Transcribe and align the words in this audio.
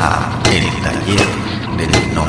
a 0.00 0.40
El 0.52 0.64
Taller 0.82 1.26
del 1.76 2.14
No. 2.14 2.24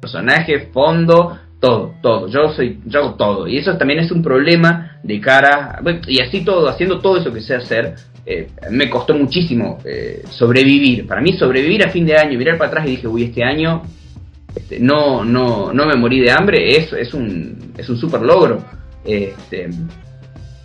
Personaje, 0.00 0.68
fondo, 0.72 1.38
todo, 1.58 1.94
todo. 2.02 2.28
Yo 2.28 2.52
soy, 2.52 2.80
yo 2.84 3.00
hago 3.00 3.14
todo. 3.14 3.48
Y 3.48 3.58
eso 3.58 3.76
también 3.78 4.00
es 4.00 4.10
un 4.10 4.22
problema 4.22 4.98
de 5.02 5.20
cara, 5.20 5.80
y 6.06 6.20
así 6.20 6.44
todo, 6.44 6.68
haciendo 6.68 7.00
todo 7.00 7.16
eso 7.16 7.32
que 7.32 7.40
sé 7.40 7.54
hacer, 7.54 7.94
eh, 8.26 8.48
me 8.70 8.90
costó 8.90 9.14
muchísimo 9.14 9.78
eh, 9.84 10.22
sobrevivir. 10.28 11.06
Para 11.06 11.22
mí 11.22 11.32
sobrevivir 11.32 11.84
a 11.84 11.90
fin 11.90 12.04
de 12.04 12.16
año, 12.16 12.38
mirar 12.38 12.58
para 12.58 12.68
atrás 12.68 12.86
y 12.86 12.90
dije, 12.90 13.08
uy, 13.08 13.24
este 13.24 13.42
año 13.44 13.82
este, 14.54 14.78
no, 14.78 15.24
no, 15.24 15.72
no 15.72 15.86
me 15.86 15.96
morí 15.96 16.20
de 16.20 16.30
hambre, 16.30 16.76
es, 16.76 16.92
es 16.92 17.14
un, 17.14 17.72
es 17.78 17.88
un 17.88 17.96
super 17.96 18.20
logro. 18.20 18.62
Este, 19.04 19.70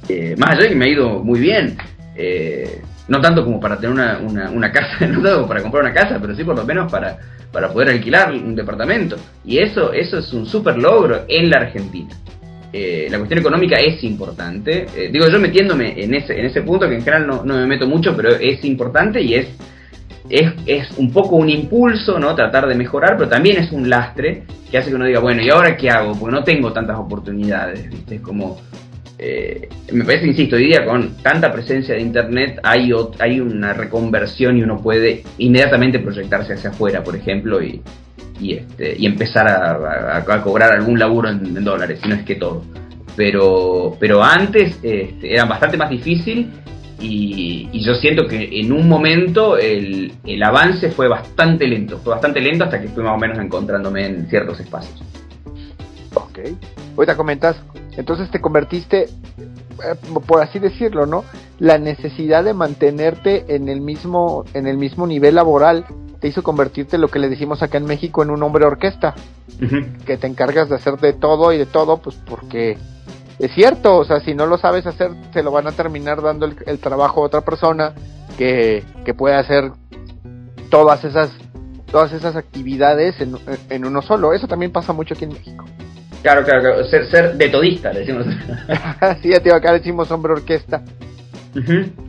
eh, 0.09 0.35
más 0.37 0.51
allá 0.51 0.63
de 0.63 0.69
que 0.69 0.75
me 0.75 0.85
ha 0.85 0.89
ido 0.89 1.23
muy 1.23 1.39
bien. 1.39 1.77
Eh, 2.15 2.81
no 3.07 3.21
tanto 3.21 3.43
como 3.43 3.59
para 3.59 3.77
tener 3.77 3.91
una, 3.91 4.19
una, 4.49 4.71
casa, 4.71 5.05
no 5.07 5.21
tanto 5.21 5.35
como 5.35 5.47
para 5.47 5.61
comprar 5.61 5.83
una 5.83 5.93
casa, 5.93 6.17
pero 6.19 6.35
sí 6.35 6.43
por 6.43 6.55
lo 6.55 6.65
menos 6.65 6.91
para, 6.91 7.17
para 7.51 7.71
poder 7.71 7.89
alquilar 7.89 8.31
un 8.31 8.55
departamento. 8.55 9.17
Y 9.45 9.59
eso, 9.59 9.93
eso 9.93 10.19
es 10.19 10.33
un 10.33 10.45
super 10.45 10.77
logro 10.77 11.25
en 11.27 11.49
la 11.49 11.61
Argentina. 11.61 12.09
Eh, 12.73 13.07
la 13.09 13.17
cuestión 13.17 13.39
económica 13.39 13.77
es 13.77 14.03
importante. 14.03 14.85
Digo, 15.11 15.29
yo 15.29 15.39
metiéndome 15.39 16.03
en 16.03 16.13
ese, 16.13 16.37
en 16.37 16.45
ese 16.45 16.61
punto, 16.61 16.87
que 16.87 16.95
en 16.95 17.01
general 17.01 17.25
no, 17.25 17.43
no 17.45 17.55
me 17.55 17.65
meto 17.65 17.87
mucho, 17.87 18.15
pero 18.15 18.31
es 18.35 18.63
importante 18.65 19.21
y 19.21 19.35
es, 19.35 19.47
es, 20.29 20.51
es 20.65 20.91
un 20.97 21.11
poco 21.11 21.37
un 21.37 21.49
impulso, 21.49 22.19
¿no? 22.19 22.35
Tratar 22.35 22.67
de 22.67 22.75
mejorar, 22.75 23.15
pero 23.17 23.29
también 23.29 23.57
es 23.57 23.71
un 23.71 23.89
lastre 23.89 24.43
que 24.69 24.77
hace 24.77 24.89
que 24.89 24.95
uno 24.95 25.05
diga, 25.05 25.19
bueno, 25.19 25.41
¿y 25.41 25.49
ahora 25.49 25.77
qué 25.77 25.89
hago? 25.89 26.13
Porque 26.17 26.35
no 26.35 26.43
tengo 26.43 26.73
tantas 26.73 26.97
oportunidades, 26.97 27.89
¿viste? 27.89 28.15
Es 28.15 28.21
como, 28.21 28.59
eh, 29.19 29.69
me 29.91 30.05
parece, 30.05 30.27
insisto, 30.27 30.57
hoy 30.57 30.67
día 30.67 30.85
con 30.85 31.17
tanta 31.23 31.51
presencia 31.51 31.95
de 31.95 32.01
Internet 32.01 32.59
hay, 32.61 32.91
hay 33.19 33.39
una 33.39 33.73
reconversión 33.73 34.57
y 34.57 34.63
uno 34.63 34.79
puede 34.79 35.23
inmediatamente 35.39 35.99
proyectarse 35.99 36.53
hacia 36.53 36.69
afuera, 36.69 37.03
por 37.03 37.15
ejemplo, 37.15 37.61
y, 37.61 37.81
y, 38.39 38.53
este, 38.53 38.95
y 38.97 39.07
empezar 39.07 39.47
a, 39.47 40.23
cobrar 40.43 40.73
algún 40.73 40.99
laburo 40.99 41.29
en, 41.29 41.63
dólares, 41.63 41.99
si 42.01 42.09
no 42.09 42.15
es 42.15 42.23
que 42.23 42.35
todo. 42.35 42.63
Pero, 43.15 43.97
pero 43.99 44.23
antes 44.23 44.77
este, 44.83 45.33
era 45.33 45.45
bastante 45.45 45.77
más 45.77 45.89
difícil 45.89 46.51
y, 46.99 47.69
yo 47.81 47.95
siento 47.95 48.27
que 48.27 48.59
en 48.59 48.71
un 48.71 48.87
momento 48.87 49.57
el, 49.57 50.13
el 50.25 50.43
avance 50.43 50.91
fue 50.91 51.07
bastante 51.07 51.65
lento, 51.67 51.97
fue 51.99 52.13
bastante 52.13 52.39
lento 52.39 52.65
hasta 52.65 52.79
que 52.79 52.89
fui 52.89 53.03
más 53.03 53.15
o 53.15 53.17
menos 53.17 53.39
encontrándome 53.39 54.05
en 54.05 54.27
ciertos 54.29 54.59
espacios. 54.59 55.01
Ok. 56.13 56.39
Ahorita 56.95 57.15
comentas, 57.15 57.55
entonces 57.97 58.29
te 58.31 58.39
convertiste, 58.39 59.03
eh, 59.03 59.95
por 60.25 60.41
así 60.41 60.59
decirlo, 60.59 61.05
¿no? 61.05 61.25
La 61.59 61.77
necesidad 61.77 62.43
de 62.43 62.53
mantenerte 62.53 63.55
en 63.55 63.67
el 63.67 63.81
mismo, 63.81 64.45
en 64.53 64.67
el 64.67 64.77
mismo 64.77 65.07
nivel 65.07 65.35
laboral 65.35 65.85
te 66.19 66.27
hizo 66.27 66.43
convertirte 66.43 66.95
en 66.95 67.01
lo 67.01 67.09
que 67.09 67.19
le 67.19 67.29
decimos 67.29 67.61
acá 67.61 67.77
en 67.77 67.85
México 67.85 68.23
en 68.23 68.29
un 68.31 68.41
hombre 68.41 68.65
orquesta, 68.65 69.13
que 70.05 70.17
te 70.17 70.27
encargas 70.27 70.69
de 70.69 70.75
hacer 70.75 70.97
de 70.97 71.13
todo 71.13 71.51
y 71.51 71.57
de 71.57 71.65
todo, 71.65 71.97
pues 71.97 72.15
porque 72.27 72.77
es 73.39 73.51
cierto, 73.53 73.97
o 73.97 74.05
sea, 74.05 74.19
si 74.19 74.33
no 74.33 74.45
lo 74.45 74.57
sabes 74.57 74.85
hacer, 74.85 75.11
se 75.33 75.43
lo 75.43 75.51
van 75.51 75.67
a 75.67 75.71
terminar 75.71 76.21
dando 76.21 76.45
el, 76.45 76.55
el 76.65 76.79
trabajo 76.79 77.21
a 77.21 77.25
otra 77.25 77.41
persona 77.41 77.93
que, 78.37 78.83
que 79.05 79.13
puede 79.13 79.35
hacer 79.35 79.71
todas 80.69 81.03
esas 81.03 81.31
todas 81.91 82.11
esas 82.11 82.35
actividades 82.35 83.19
en, 83.21 83.37
en 83.69 83.85
uno 83.85 84.01
solo. 84.01 84.33
Eso 84.33 84.47
también 84.47 84.71
pasa 84.71 84.93
mucho 84.93 85.13
aquí 85.13 85.23
en 85.23 85.33
México. 85.33 85.65
Claro, 86.21 86.43
claro, 86.43 86.61
claro, 86.61 86.83
ser, 86.85 87.05
ser 87.07 87.33
de 87.33 87.49
todista, 87.49 87.93
le 87.93 87.99
decimos. 88.01 88.25
sí, 89.21 89.29
ya 89.29 89.39
te 89.39 89.53
acá 89.53 89.73
decimos 89.73 90.09
hombre 90.11 90.33
orquesta. 90.33 90.83
Ujú. 91.55 92.07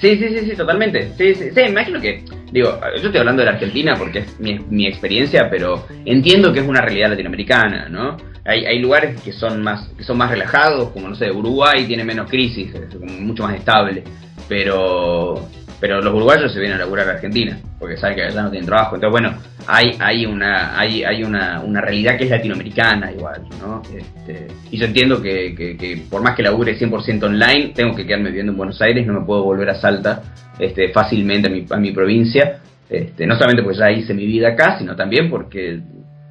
Sí, 0.00 0.16
sí, 0.18 0.28
sí, 0.28 0.50
sí, 0.50 0.56
totalmente. 0.56 1.12
Sí, 1.16 1.34
sí, 1.34 1.50
sí, 1.54 1.60
imagino 1.62 2.00
que, 2.00 2.22
digo, 2.52 2.78
yo 2.98 3.06
estoy 3.06 3.18
hablando 3.18 3.40
de 3.40 3.46
la 3.46 3.52
Argentina 3.52 3.94
porque 3.96 4.20
es 4.20 4.40
mi, 4.40 4.58
mi 4.58 4.86
experiencia, 4.86 5.48
pero 5.50 5.86
entiendo 6.04 6.52
que 6.52 6.60
es 6.60 6.66
una 6.66 6.82
realidad 6.82 7.10
latinoamericana, 7.10 7.88
¿no? 7.88 8.16
Hay, 8.44 8.64
hay 8.66 8.78
lugares 8.78 9.20
que 9.22 9.32
son 9.32 9.62
más 9.62 9.88
que 9.96 10.04
son 10.04 10.18
más 10.18 10.30
relajados, 10.30 10.90
como 10.90 11.08
no 11.08 11.16
sé, 11.16 11.30
Uruguay 11.32 11.84
tiene 11.86 12.04
menos 12.04 12.30
crisis, 12.30 12.72
es 12.74 13.00
mucho 13.00 13.42
más 13.42 13.56
estable, 13.56 14.04
pero 14.48 15.48
pero 15.80 16.00
los 16.00 16.14
uruguayos 16.14 16.52
se 16.52 16.60
vienen 16.60 16.76
a 16.76 16.80
laburar 16.80 17.08
a 17.08 17.12
Argentina, 17.12 17.58
porque 17.78 17.96
saben 17.96 18.16
que 18.16 18.22
allá 18.22 18.42
no 18.42 18.50
tienen 18.50 18.66
trabajo. 18.66 18.94
Entonces, 18.94 19.12
bueno, 19.12 19.36
hay, 19.66 19.96
hay 19.98 20.26
una 20.26 20.78
hay, 20.78 21.02
hay 21.04 21.24
una, 21.24 21.60
una 21.60 21.80
realidad 21.80 22.16
que 22.16 22.24
es 22.24 22.30
latinoamericana 22.30 23.12
igual, 23.12 23.42
¿no? 23.60 23.82
Este, 23.96 24.46
y 24.70 24.78
yo 24.78 24.86
entiendo 24.86 25.20
que, 25.20 25.54
que, 25.54 25.76
que 25.76 26.02
por 26.08 26.22
más 26.22 26.34
que 26.34 26.42
labure 26.42 26.78
100% 26.78 27.24
online, 27.24 27.72
tengo 27.74 27.94
que 27.94 28.06
quedarme 28.06 28.28
viviendo 28.28 28.52
en 28.52 28.58
Buenos 28.58 28.80
Aires, 28.80 29.06
no 29.06 29.20
me 29.20 29.26
puedo 29.26 29.44
volver 29.44 29.70
a 29.70 29.80
Salta 29.80 30.22
este, 30.58 30.90
fácilmente 30.90 31.48
a 31.48 31.50
mi, 31.50 31.66
a 31.68 31.76
mi 31.76 31.92
provincia, 31.92 32.60
este, 32.88 33.26
no 33.26 33.34
solamente 33.34 33.62
porque 33.62 33.78
ya 33.78 33.90
hice 33.90 34.14
mi 34.14 34.26
vida 34.26 34.48
acá, 34.50 34.78
sino 34.78 34.94
también 34.94 35.28
porque 35.28 35.80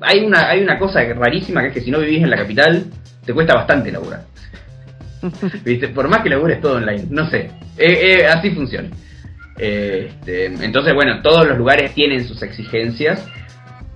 hay 0.02 0.24
una, 0.24 0.50
hay 0.50 0.62
una 0.62 0.78
cosa 0.78 1.02
rarísima 1.14 1.62
que 1.62 1.68
es 1.68 1.74
que 1.74 1.82
si 1.82 1.92
no 1.92 2.00
vivís 2.00 2.24
en 2.24 2.30
la 2.30 2.38
capital, 2.38 2.86
te 3.26 3.34
cuesta 3.34 3.56
bastante 3.56 3.92
laburar. 3.92 4.24
¿Viste? 5.64 5.90
Por 5.90 6.08
más 6.08 6.22
que 6.22 6.30
labures 6.30 6.62
todo 6.62 6.76
online, 6.78 7.06
no 7.10 7.30
sé, 7.30 7.50
Eh, 7.78 8.20
eh, 8.22 8.28
así 8.28 8.52
funciona. 8.52 8.90
Este, 9.58 10.46
entonces, 10.46 10.94
bueno, 10.94 11.22
todos 11.22 11.48
los 11.48 11.58
lugares 11.58 11.94
tienen 11.94 12.28
sus 12.28 12.42
exigencias, 12.44 13.26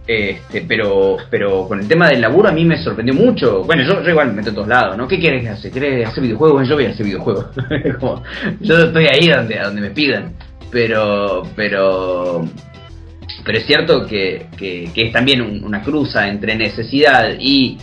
este, 0.07 0.61
pero, 0.67 1.17
pero 1.29 1.67
con 1.67 1.79
el 1.79 1.87
tema 1.87 2.07
del 2.09 2.21
laburo 2.21 2.49
a 2.49 2.51
mí 2.51 2.65
me 2.65 2.81
sorprendió 2.81 3.13
mucho. 3.13 3.63
Bueno, 3.63 3.83
yo, 3.83 4.01
yo 4.01 4.09
igual 4.09 4.27
me 4.29 4.33
meto 4.33 4.49
a 4.51 4.53
todos 4.53 4.67
lados, 4.67 4.97
¿no? 4.97 5.07
¿Qué 5.07 5.19
quieres 5.19 5.47
hacer? 5.47 5.71
¿Quieres 5.71 6.07
hacer 6.07 6.23
videojuegos? 6.23 6.67
Yo 6.67 6.75
voy 6.75 6.85
a 6.85 6.89
hacer 6.89 7.05
videojuegos. 7.05 7.45
Yo 8.61 8.77
estoy 8.85 9.05
ahí 9.05 9.27
donde, 9.27 9.59
a 9.59 9.65
donde 9.65 9.81
me 9.81 9.91
pidan. 9.91 10.33
Pero, 10.71 11.43
pero, 11.55 12.45
pero 13.43 13.57
es 13.57 13.65
cierto 13.65 14.05
que, 14.05 14.47
que, 14.57 14.89
es 14.95 15.11
también 15.11 15.41
un- 15.41 15.63
una 15.63 15.81
cruza 15.81 16.27
entre 16.27 16.55
necesidad 16.55 17.29
y 17.39 17.77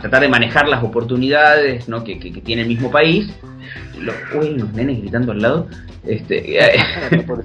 tratar 0.00 0.22
de 0.22 0.28
manejar 0.28 0.68
las 0.68 0.82
oportunidades 0.84 1.88
¿no? 1.88 2.04
que, 2.04 2.18
que, 2.18 2.32
que 2.32 2.40
tiene 2.40 2.62
el 2.62 2.68
mismo 2.68 2.90
país. 2.90 3.28
Lo, 4.00 4.12
uy, 4.38 4.56
los 4.56 4.72
nenes 4.72 5.00
gritando 5.00 5.32
al 5.32 5.40
lado. 5.42 5.68
Este, 6.06 6.58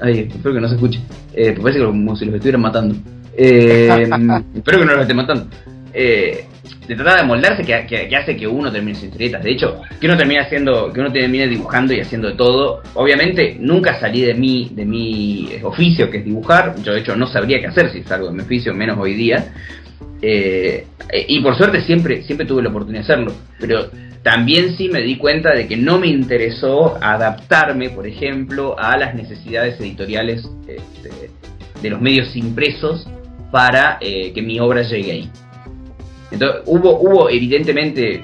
Ay, 0.00 0.28
espero 0.32 0.54
que 0.54 0.60
no 0.60 0.68
se 0.68 0.74
escuche. 0.74 1.00
Eh, 1.34 1.54
parece 1.60 1.78
que 1.80 1.84
como 1.84 2.16
si 2.16 2.24
los 2.24 2.34
estuvieran 2.34 2.62
matando. 2.62 2.94
Eh, 3.36 3.88
espero 4.54 4.78
que 4.80 4.84
no 4.84 4.92
los 4.92 5.02
esté 5.02 5.14
matando. 5.14 5.46
Eh, 5.92 6.44
de 6.86 6.94
tratar 6.96 7.20
de 7.20 7.26
moldarse 7.26 7.62
que, 7.64 7.86
que- 7.86 8.08
que 8.08 8.16
hace 8.16 8.36
que 8.36 8.46
uno 8.46 8.70
termine 8.72 8.96
sin 8.96 9.08
historietas. 9.08 9.42
De 9.44 9.50
hecho, 9.52 9.80
que 10.00 10.06
uno 10.06 10.16
termine 10.16 10.40
haciendo, 10.40 10.92
que 10.92 11.00
uno 11.00 11.12
termine 11.12 11.46
dibujando 11.46 11.92
y 11.92 12.00
haciendo 12.00 12.28
de 12.28 12.34
todo. 12.34 12.82
Obviamente, 12.94 13.56
nunca 13.60 13.98
salí 14.00 14.22
de 14.22 14.34
mi, 14.34 14.70
de 14.72 14.84
mi 14.84 15.48
eh, 15.52 15.60
oficio, 15.64 16.10
que 16.10 16.18
es 16.18 16.24
dibujar. 16.24 16.74
Yo, 16.82 16.92
de 16.94 17.00
hecho, 17.00 17.14
no 17.16 17.26
sabría 17.26 17.60
qué 17.60 17.66
hacer 17.66 17.90
si 17.92 18.02
salgo 18.02 18.28
de 18.28 18.32
mi 18.34 18.40
oficio, 18.42 18.74
menos 18.74 18.98
hoy 18.98 19.14
día. 19.14 19.52
Eh, 20.22 20.86
y 21.28 21.40
por 21.40 21.56
suerte 21.56 21.82
siempre, 21.82 22.22
siempre 22.22 22.46
tuve 22.46 22.62
la 22.62 22.70
oportunidad 22.70 23.06
de 23.06 23.12
hacerlo. 23.12 23.32
Pero 23.58 23.90
también 24.22 24.76
sí 24.76 24.88
me 24.88 25.00
di 25.00 25.16
cuenta 25.16 25.54
de 25.54 25.66
que 25.66 25.76
no 25.76 25.98
me 25.98 26.08
interesó 26.08 26.98
adaptarme, 27.02 27.90
por 27.90 28.06
ejemplo, 28.06 28.78
a 28.78 28.96
las 28.96 29.14
necesidades 29.14 29.80
editoriales 29.80 30.48
este, 30.66 31.30
de 31.82 31.90
los 31.90 32.00
medios 32.00 32.36
impresos 32.36 33.08
para 33.50 33.98
eh, 34.00 34.32
que 34.32 34.42
mi 34.42 34.60
obra 34.60 34.82
llegue 34.82 35.12
ahí. 35.12 35.30
Entonces 36.30 36.62
hubo, 36.66 37.00
hubo 37.00 37.30
evidentemente 37.30 38.22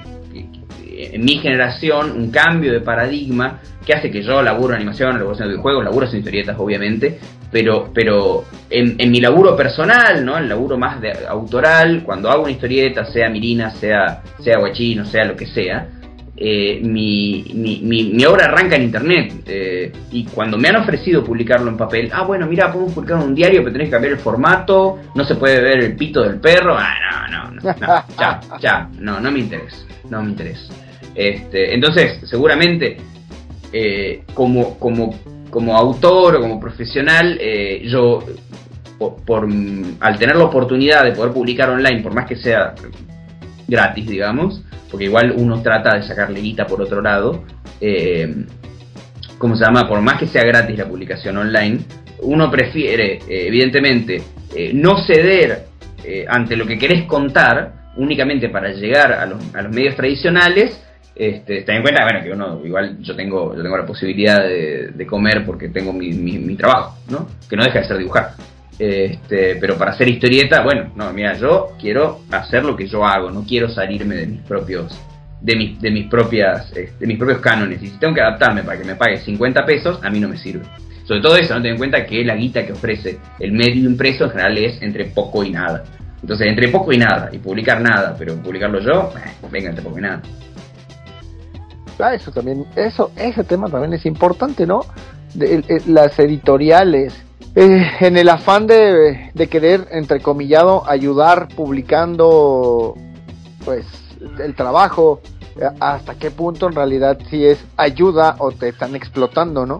en 0.97 1.23
mi 1.23 1.37
generación 1.37 2.11
un 2.11 2.31
cambio 2.31 2.73
de 2.73 2.81
paradigma 2.81 3.59
que 3.85 3.93
hace 3.93 4.11
que 4.11 4.21
yo 4.21 4.41
laburo 4.41 4.73
en 4.73 4.77
animación, 4.77 5.13
laburo 5.13 5.31
haciendo 5.31 5.51
videojuegos, 5.51 5.83
laburo 5.83 6.07
en 6.09 6.17
historietas 6.17 6.55
obviamente, 6.59 7.19
pero, 7.51 7.91
pero 7.93 8.45
en, 8.69 8.95
en 8.97 9.11
mi 9.11 9.21
laburo 9.21 9.55
personal, 9.55 10.23
¿no? 10.25 10.37
El 10.37 10.49
laburo 10.49 10.77
más 10.77 10.99
de, 11.01 11.13
autoral, 11.27 12.03
cuando 12.03 12.29
hago 12.29 12.43
una 12.43 12.51
historieta, 12.51 13.05
sea 13.05 13.29
Mirina, 13.29 13.71
sea, 13.71 14.21
sea 14.39 14.57
Guachino, 14.59 15.05
sea 15.05 15.25
lo 15.25 15.35
que 15.35 15.47
sea, 15.47 15.87
eh, 16.39 16.79
mi, 16.83 17.45
mi, 17.55 17.81
mi, 17.81 18.03
mi 18.13 18.25
obra 18.25 18.45
arranca 18.45 18.75
en 18.75 18.83
internet. 18.83 19.33
eh, 19.47 19.91
y 20.11 20.25
cuando 20.25 20.57
me 20.57 20.69
han 20.69 20.75
ofrecido 20.75 21.23
publicarlo 21.23 21.69
en 21.69 21.77
papel, 21.77 22.09
ah, 22.13 22.23
bueno, 22.23 22.45
mira, 22.45 22.71
podemos 22.71 22.93
publicarlo 22.93 23.23
en 23.23 23.29
un 23.29 23.35
diario, 23.35 23.61
pero 23.61 23.71
tenés 23.73 23.87
que 23.87 23.91
cambiar 23.91 24.13
el 24.13 24.19
formato, 24.19 24.99
no 25.15 25.23
se 25.25 25.35
puede 25.35 25.59
ver 25.61 25.79
el 25.79 25.95
pito 25.95 26.21
del 26.21 26.39
perro. 26.39 26.75
Ah, 26.77 27.27
no, 27.31 27.51
no, 27.51 27.51
no, 27.51 27.61
no, 27.61 28.03
ya, 28.19 28.39
ya, 28.59 28.89
no, 28.99 29.19
no 29.19 29.31
me 29.31 29.39
interesa, 29.39 29.77
no 30.09 30.21
me 30.21 30.29
interesa. 30.29 30.73
Este, 31.15 31.73
entonces, 31.73 32.19
seguramente, 32.29 32.97
eh, 33.73 34.23
como, 34.35 34.77
como, 34.77 35.15
como 35.57 35.75
autor 35.75 36.35
o 36.35 36.39
como 36.39 36.59
profesional, 36.59 37.35
eh, 37.41 37.81
yo, 37.85 38.23
por, 39.25 39.49
al 39.99 40.19
tener 40.19 40.35
la 40.35 40.43
oportunidad 40.43 41.03
de 41.03 41.13
poder 41.13 41.33
publicar 41.33 41.71
online, 41.71 42.03
por 42.03 42.13
más 42.13 42.27
que 42.27 42.35
sea 42.35 42.75
gratis, 43.67 44.07
digamos, 44.07 44.61
porque 44.91 45.05
igual 45.05 45.33
uno 45.35 45.63
trata 45.63 45.95
de 45.95 46.03
sacarle 46.03 46.41
guita 46.41 46.67
por 46.67 46.79
otro 46.79 47.01
lado, 47.01 47.43
eh, 47.81 48.45
¿cómo 49.39 49.55
se 49.55 49.65
llama? 49.65 49.87
Por 49.87 49.99
más 49.99 50.19
que 50.19 50.27
sea 50.27 50.43
gratis 50.43 50.77
la 50.77 50.87
publicación 50.87 51.35
online, 51.37 51.79
uno 52.19 52.51
prefiere, 52.51 53.13
eh, 53.27 53.47
evidentemente, 53.47 54.21
eh, 54.53 54.73
no 54.75 55.03
ceder 55.07 55.65
ante 56.29 56.55
lo 56.55 56.67
que 56.67 56.77
querés 56.77 57.05
contar 57.05 57.93
únicamente 57.97 58.49
para 58.49 58.71
llegar 58.73 59.11
a 59.11 59.25
los, 59.25 59.43
a 59.55 59.63
los 59.63 59.73
medios 59.73 59.95
tradicionales 59.95 60.79
Este, 61.19 61.63
ten 61.63 61.77
en 61.77 61.81
cuenta, 61.81 62.03
bueno, 62.03 62.23
que 62.23 62.31
uno, 62.31 62.61
igual 62.63 62.97
yo 63.01 63.15
tengo, 63.15 63.55
yo 63.55 63.63
tengo 63.63 63.75
la 63.75 63.85
posibilidad 63.85 64.43
de, 64.43 65.07
comer 65.07 65.43
porque 65.45 65.69
tengo 65.69 65.91
mi, 65.91 66.11
mi, 66.13 66.55
trabajo, 66.55 66.97
¿no? 67.09 67.27
Que 67.49 67.55
no 67.55 67.63
deja 67.63 67.79
de 67.79 67.87
ser 67.87 67.97
dibujar. 67.97 68.33
Este, 68.77 69.55
pero 69.55 69.77
para 69.77 69.91
hacer 69.91 70.07
historieta, 70.07 70.61
bueno, 70.61 70.91
no, 70.95 71.11
mira, 71.13 71.33
yo 71.33 71.69
quiero 71.79 72.19
hacer 72.29 72.63
lo 72.63 72.75
que 72.75 72.87
yo 72.87 73.03
hago, 73.03 73.31
no 73.31 73.43
quiero 73.43 73.67
salirme 73.69 74.15
de 74.15 74.27
mis 74.27 74.41
propios 74.41 74.95
de 75.41 75.55
mis, 75.55 75.79
de 75.81 75.91
mis 75.91 76.07
propias 76.07 76.67
este, 76.69 76.93
de 76.99 77.07
mis 77.07 77.17
propios 77.17 77.39
cánones 77.39 77.81
y 77.81 77.87
si 77.87 77.97
tengo 77.99 78.13
que 78.13 78.21
adaptarme 78.21 78.63
para 78.63 78.77
que 78.77 78.85
me 78.85 78.95
pague 78.95 79.17
50 79.17 79.65
pesos, 79.65 79.99
a 80.03 80.09
mí 80.09 80.19
no 80.19 80.27
me 80.27 80.37
sirve. 80.37 80.65
Sobre 81.05 81.21
todo 81.21 81.37
eso, 81.37 81.55
no 81.55 81.61
ten 81.61 81.71
en 81.71 81.77
cuenta 81.77 82.05
que 82.05 82.23
la 82.23 82.35
guita 82.35 82.65
que 82.65 82.73
ofrece 82.73 83.17
el 83.39 83.53
medio 83.53 83.89
impreso 83.89 84.25
en 84.25 84.31
general 84.31 84.57
es 84.57 84.81
entre 84.81 85.05
poco 85.05 85.43
y 85.43 85.51
nada. 85.51 85.83
Entonces, 86.21 86.47
entre 86.47 86.67
poco 86.67 86.91
y 86.91 86.97
nada, 86.97 87.29
y 87.31 87.37
publicar 87.37 87.79
nada, 87.79 88.15
pero 88.17 88.35
publicarlo 88.35 88.79
yo, 88.81 89.13
eh, 89.15 89.29
venga, 89.49 89.69
entre 89.69 89.83
poco 89.83 89.99
y 89.99 90.01
nada. 90.01 90.21
Ah, 91.99 92.13
eso 92.13 92.31
también, 92.31 92.65
eso, 92.75 93.11
ese 93.15 93.43
tema 93.43 93.69
también 93.69 93.93
es 93.93 94.05
importante, 94.05 94.65
¿no? 94.65 94.81
Las 95.87 96.17
editoriales, 96.19 97.13
eh, 97.55 97.85
en 97.99 98.17
el 98.17 98.29
afán 98.29 98.67
de, 98.67 99.31
de 99.33 99.47
querer, 99.47 99.87
entrecomillado, 99.91 100.87
ayudar 100.87 101.47
publicando, 101.49 102.95
pues, 103.65 103.85
el 104.39 104.55
trabajo, 104.55 105.21
eh, 105.59 105.69
hasta 105.79 106.15
qué 106.15 106.31
punto 106.31 106.67
en 106.67 106.73
realidad 106.73 107.17
si 107.29 107.45
es 107.45 107.63
ayuda 107.77 108.35
o 108.39 108.51
te 108.51 108.69
están 108.69 108.95
explotando, 108.95 109.65
¿no? 109.65 109.79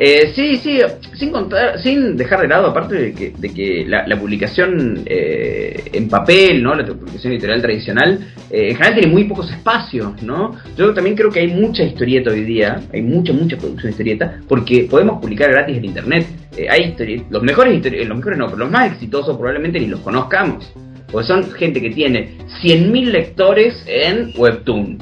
Eh, 0.00 0.30
sí, 0.32 0.56
sí, 0.58 0.78
sin 1.14 1.32
contar, 1.32 1.80
sin 1.80 2.16
dejar 2.16 2.42
de 2.42 2.46
lado, 2.46 2.68
aparte 2.68 2.94
de 2.94 3.12
que, 3.12 3.32
de 3.36 3.52
que 3.52 3.84
la, 3.84 4.16
publicación 4.16 5.02
eh, 5.04 5.90
en 5.92 6.08
papel, 6.08 6.62
¿no? 6.62 6.72
La 6.76 6.86
publicación 6.86 7.32
editorial 7.32 7.60
tradicional, 7.60 8.20
eh, 8.48 8.68
en 8.68 8.76
general 8.76 8.94
tiene 8.94 9.08
muy 9.12 9.24
pocos 9.24 9.50
espacios, 9.50 10.22
¿no? 10.22 10.52
Yo 10.76 10.94
también 10.94 11.16
creo 11.16 11.32
que 11.32 11.40
hay 11.40 11.48
mucha 11.48 11.82
historieta 11.82 12.30
hoy 12.30 12.44
día, 12.44 12.80
hay 12.92 13.02
mucha, 13.02 13.32
mucha 13.32 13.56
producción 13.56 13.86
de 13.86 13.90
historieta, 13.90 14.40
porque 14.46 14.86
podemos 14.88 15.20
publicar 15.20 15.50
gratis 15.50 15.76
en 15.76 15.86
internet. 15.86 16.26
hay 16.70 16.94
los 17.28 17.42
mejores 17.42 17.74
historietas, 17.74 18.08
los 18.08 18.18
mejores 18.18 18.38
no, 18.38 18.46
pero 18.46 18.58
los 18.58 18.70
más 18.70 18.92
exitosos 18.92 19.36
probablemente 19.36 19.80
ni 19.80 19.88
los 19.88 19.98
conozcamos. 20.00 20.72
Porque 21.10 21.26
son 21.26 21.50
gente 21.50 21.80
que 21.80 21.90
tiene 21.90 22.36
100.000 22.62 23.04
lectores 23.06 23.82
en 23.88 24.32
Webtoon 24.36 24.98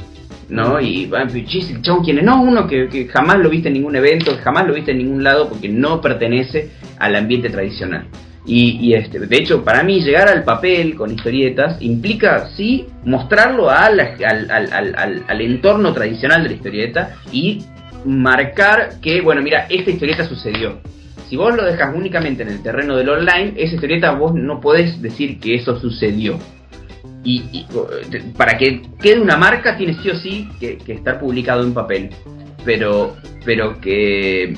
¿no? 0.49 0.81
Y 0.81 1.05
el 1.05 1.83
chabón 1.83 2.05
quién 2.05 2.19
es, 2.19 2.25
no, 2.25 2.43
uno 2.43 2.67
que, 2.67 3.09
jamás 3.13 3.39
lo 3.39 3.51
viste 3.51 3.69
en 3.69 3.75
ningún 3.75 3.97
evento, 3.97 4.37
que 4.37 4.43
jamás 4.43 4.67
lo 4.67 4.75
viste 4.75 4.93
en 4.93 4.99
ningún 4.99 5.25
lado 5.25 5.49
porque 5.49 5.69
no 5.69 6.01
pertenece 6.01 6.71
al 6.99 7.17
ambiente 7.17 7.51
tradicional. 7.51 8.07
Y, 8.49 8.95
este, 8.95 9.19
de 9.19 9.37
hecho, 9.37 9.65
para 9.65 9.83
mí 9.83 10.01
llegar 10.01 10.29
al 10.29 10.45
papel 10.45 10.95
con 10.95 11.11
historietas 11.11 11.83
implica, 11.83 12.49
sí, 12.57 12.87
mostrarlo 13.05 13.71
al, 13.71 13.99
al, 13.99 15.25
al, 15.27 15.41
entorno 15.41 15.93
tradicional 15.93 16.45
de 16.45 16.51
la 16.51 16.55
historieta 16.55 17.17
y 17.33 17.65
marcar 18.05 19.01
que, 19.03 19.21
bueno, 19.21 19.43
mira, 19.43 19.67
esta 19.69 19.91
historieta 19.91 20.29
sucedió. 20.29 20.79
Si 21.29 21.37
vos 21.37 21.57
lo 21.57 21.65
dejas 21.65 21.93
únicamente 21.93 22.45
en 22.45 22.51
el 22.51 22.63
terreno 22.63 22.97
del 22.97 23.09
online, 23.09 23.55
esa 23.57 23.75
historieta 23.75 24.13
vos 24.13 24.33
no 24.33 24.61
podés 24.61 25.03
decir 25.03 25.41
que 25.41 25.57
eso 25.57 25.81
sucedió 25.81 26.39
y, 27.27 27.67
para 28.37 28.57
que 28.57 28.83
quede 29.01 29.21
una 29.21 29.37
marca 29.37 29.77
tiene 29.77 29.97
sí 30.01 30.11
o 30.11 30.17
sí 30.17 30.49
que, 30.61 30.79
estar 30.87 31.19
publicado 31.19 31.65
en 31.65 31.75
papel. 31.75 32.11
Pero, 32.65 33.17
pero 33.45 33.81
que 33.81 34.57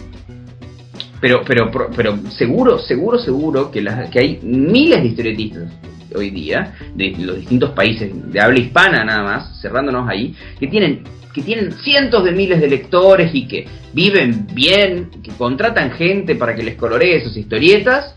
pero, 1.21 1.43
pero, 1.45 1.71
pero 1.97 2.17
seguro, 2.31 2.79
seguro, 2.79 3.19
seguro 3.19 3.71
que, 3.71 3.85
que 4.11 4.19
hay 4.19 4.41
miles 4.43 5.03
de 5.03 5.09
historietistas 5.09 5.73
hoy 6.15 6.31
día, 6.31 6.75
de 6.95 7.15
los 7.19 7.37
distintos 7.37 7.71
países, 7.71 8.11
de 8.33 8.41
habla 8.41 8.61
hispana 8.61 9.05
nada 9.05 9.23
más, 9.23 9.61
cerrándonos 9.61 10.09
ahí, 10.09 10.35
que 10.59 10.67
tienen, 10.69 11.03
que 11.35 11.43
tienen 11.43 11.73
cientos 11.73 12.25
de 12.25 12.33
miles 12.33 12.61
de 12.61 12.69
lectores 12.69 13.35
y 13.35 13.47
que 13.47 13.67
viven 13.93 14.47
bien, 14.55 15.11
que 15.23 15.33
contratan 15.33 15.91
gente 15.93 16.35
para 16.35 16.55
que 16.55 16.63
les 16.63 16.77
coloree 16.77 17.23
sus 17.23 17.37
historietas 17.37 18.15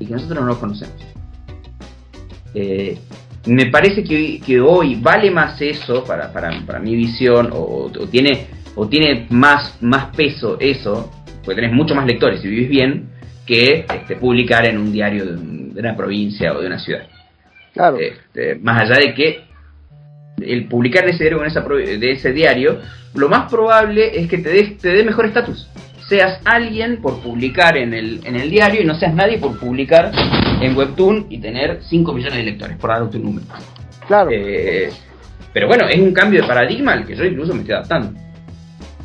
y 0.00 0.06
que 0.06 0.12
nosotros 0.12 0.40
no 0.40 0.46
los 0.46 0.58
conocemos. 0.58 0.96
Eh, 2.54 2.98
me 3.46 3.66
parece 3.66 4.04
que, 4.04 4.60
hoy 4.60 4.96
vale 4.96 5.30
más 5.30 5.60
eso 5.60 6.04
para, 6.04 6.32
para, 6.32 6.50
para 6.66 6.78
mi 6.78 6.94
visión 6.96 7.50
o, 7.52 7.90
tiene 8.10 8.46
o 8.74 8.88
tiene 8.88 9.26
más, 9.30 9.78
más 9.82 10.14
peso 10.14 10.56
eso, 10.60 11.10
porque 11.44 11.60
tenés 11.60 11.74
mucho 11.74 11.94
más 11.94 12.06
lectores 12.06 12.40
si 12.40 12.48
vivís 12.48 12.68
bien, 12.68 13.08
que 13.46 13.86
este, 13.92 14.16
publicar 14.16 14.66
en 14.66 14.78
un 14.78 14.92
diario 14.92 15.24
de, 15.24 15.80
una 15.80 15.96
provincia 15.96 16.52
o 16.52 16.60
de 16.60 16.66
una 16.66 16.78
ciudad. 16.78 17.06
Claro. 17.72 17.98
Este, 17.98 18.56
más 18.56 18.82
allá 18.82 18.98
de 19.00 19.14
que 19.14 19.40
el 20.40 20.68
publicar 20.68 21.04
en 21.04 21.10
ese 21.10 21.24
diario, 21.24 21.44
esa, 21.44 21.60
de 21.62 22.10
ese 22.10 22.32
diario, 22.32 22.80
lo 23.14 23.28
más 23.28 23.50
probable 23.50 24.20
es 24.20 24.28
que 24.28 24.38
te 24.38 24.50
dé 24.50 24.76
te 24.80 24.88
dé 24.90 25.02
mejor 25.02 25.26
estatus 25.26 25.68
seas 26.08 26.40
alguien 26.44 27.02
por 27.02 27.20
publicar 27.20 27.76
en 27.76 27.92
el, 27.92 28.20
en 28.24 28.36
el 28.36 28.50
diario 28.50 28.82
y 28.82 28.84
no 28.84 28.94
seas 28.94 29.14
nadie 29.14 29.38
por 29.38 29.58
publicar 29.58 30.10
en 30.60 30.76
Webtoon 30.76 31.26
y 31.28 31.38
tener 31.38 31.80
5 31.82 32.12
millones 32.12 32.38
de 32.38 32.44
lectores, 32.44 32.76
por 32.78 32.90
dar 32.90 33.02
un 33.02 33.22
número. 33.22 33.46
Claro. 34.06 34.30
Eh, 34.32 34.90
pero 35.52 35.68
bueno, 35.68 35.86
es 35.86 36.00
un 36.00 36.12
cambio 36.12 36.40
de 36.40 36.48
paradigma 36.48 36.92
al 36.92 37.06
que 37.06 37.14
yo 37.14 37.24
incluso 37.24 37.52
me 37.52 37.60
estoy 37.60 37.74
adaptando. 37.74 38.18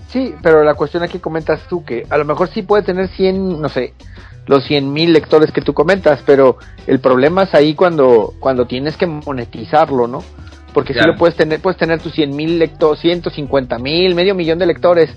Sí, 0.10 0.34
pero 0.42 0.64
la 0.64 0.76
cuestión 0.76 1.04
aquí 1.04 1.20
comentas 1.20 1.62
tú 1.68 1.84
que 1.84 2.06
a 2.10 2.18
lo 2.18 2.26
mejor 2.26 2.48
sí 2.50 2.62
puede 2.62 2.84
tener 2.84 3.08
100, 3.10 3.62
no 3.62 3.68
sé, 3.68 3.94
los 4.46 4.64
100 4.66 4.94
mil 4.94 5.12
lectores 5.12 5.52
que 5.52 5.62
tú 5.62 5.74
comentas, 5.74 6.22
pero 6.26 6.58
el 6.88 7.00
problema 7.00 7.44
es 7.44 7.54
ahí 7.54 7.74
cuando, 7.74 8.34
cuando 8.40 8.66
tienes 8.66 8.96
que 8.96 9.08
monetizarlo, 9.08 10.08
¿no? 10.08 10.24
Porque 10.74 10.94
si 10.94 11.00
lo 11.06 11.16
puedes 11.16 11.36
tener, 11.36 11.60
puedes 11.60 11.78
tener 11.78 12.02
tus 12.02 12.14
100 12.14 12.36
mil 12.36 12.58
lectores, 12.58 13.00
150 13.02 13.78
mil, 13.80 14.16
medio 14.16 14.34
millón 14.34 14.60
de 14.60 14.66
lectores, 14.66 15.12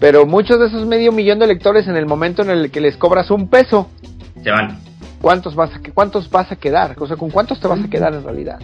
pero 0.00 0.26
muchos 0.26 0.58
de 0.58 0.66
esos 0.66 0.86
medio 0.86 1.12
millón 1.12 1.38
de 1.38 1.46
lectores 1.46 1.86
en 1.86 1.96
el 1.96 2.06
momento 2.06 2.42
en 2.42 2.50
el 2.50 2.70
que 2.70 2.80
les 2.80 2.96
cobras 2.96 3.30
un 3.30 3.48
peso, 3.48 3.90
se 4.42 4.50
van. 4.50 4.78
¿Cuántos 5.20 5.54
vas 5.54 5.70
a, 5.74 5.80
cuántos 5.94 6.30
vas 6.30 6.50
a 6.50 6.56
quedar? 6.56 6.96
O 6.98 7.06
sea, 7.06 7.16
¿con 7.16 7.30
cuántos 7.30 7.60
te 7.60 7.68
vas 7.68 7.84
a 7.84 7.88
quedar 7.88 8.12
en 8.14 8.24
realidad? 8.24 8.58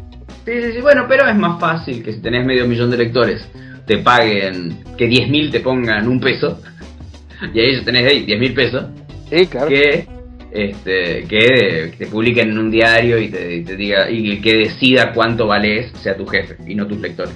Sí, 0.45 0.53
sí, 0.62 0.73
sí, 0.73 0.81
bueno, 0.81 1.05
pero 1.09 1.29
es 1.29 1.37
más 1.37 1.61
fácil 1.61 2.03
que 2.03 2.12
si 2.12 2.21
tenés 2.21 2.45
medio 2.45 2.67
millón 2.67 2.91
de 2.91 2.97
lectores 2.97 3.49
te 3.87 3.99
paguen, 3.99 4.85
que 4.97 5.09
10.000 5.09 5.50
te 5.50 5.61
pongan 5.61 6.09
un 6.09 6.21
peso, 6.21 6.61
y 7.55 7.61
ahí 7.61 7.77
ya 7.77 7.85
tenés 7.85 8.11
ahí 8.11 8.27
10.000 8.27 8.55
pesos, 8.55 8.85
sí, 9.31 9.47
claro. 9.47 9.69
que, 9.69 10.07
este, 10.50 11.25
que 11.25 11.93
te 11.99 12.07
publiquen 12.07 12.50
en 12.50 12.59
un 12.59 12.71
diario 12.71 13.19
y 13.19 13.28
te, 13.28 13.62
te 13.62 13.76
diga, 13.76 14.11
y 14.11 14.40
que 14.40 14.57
decida 14.57 15.12
cuánto 15.12 15.47
vales 15.47 15.93
sea 16.00 16.17
tu 16.17 16.26
jefe 16.26 16.57
y 16.67 16.75
no 16.75 16.87
tus 16.87 17.00
lectores. 17.00 17.35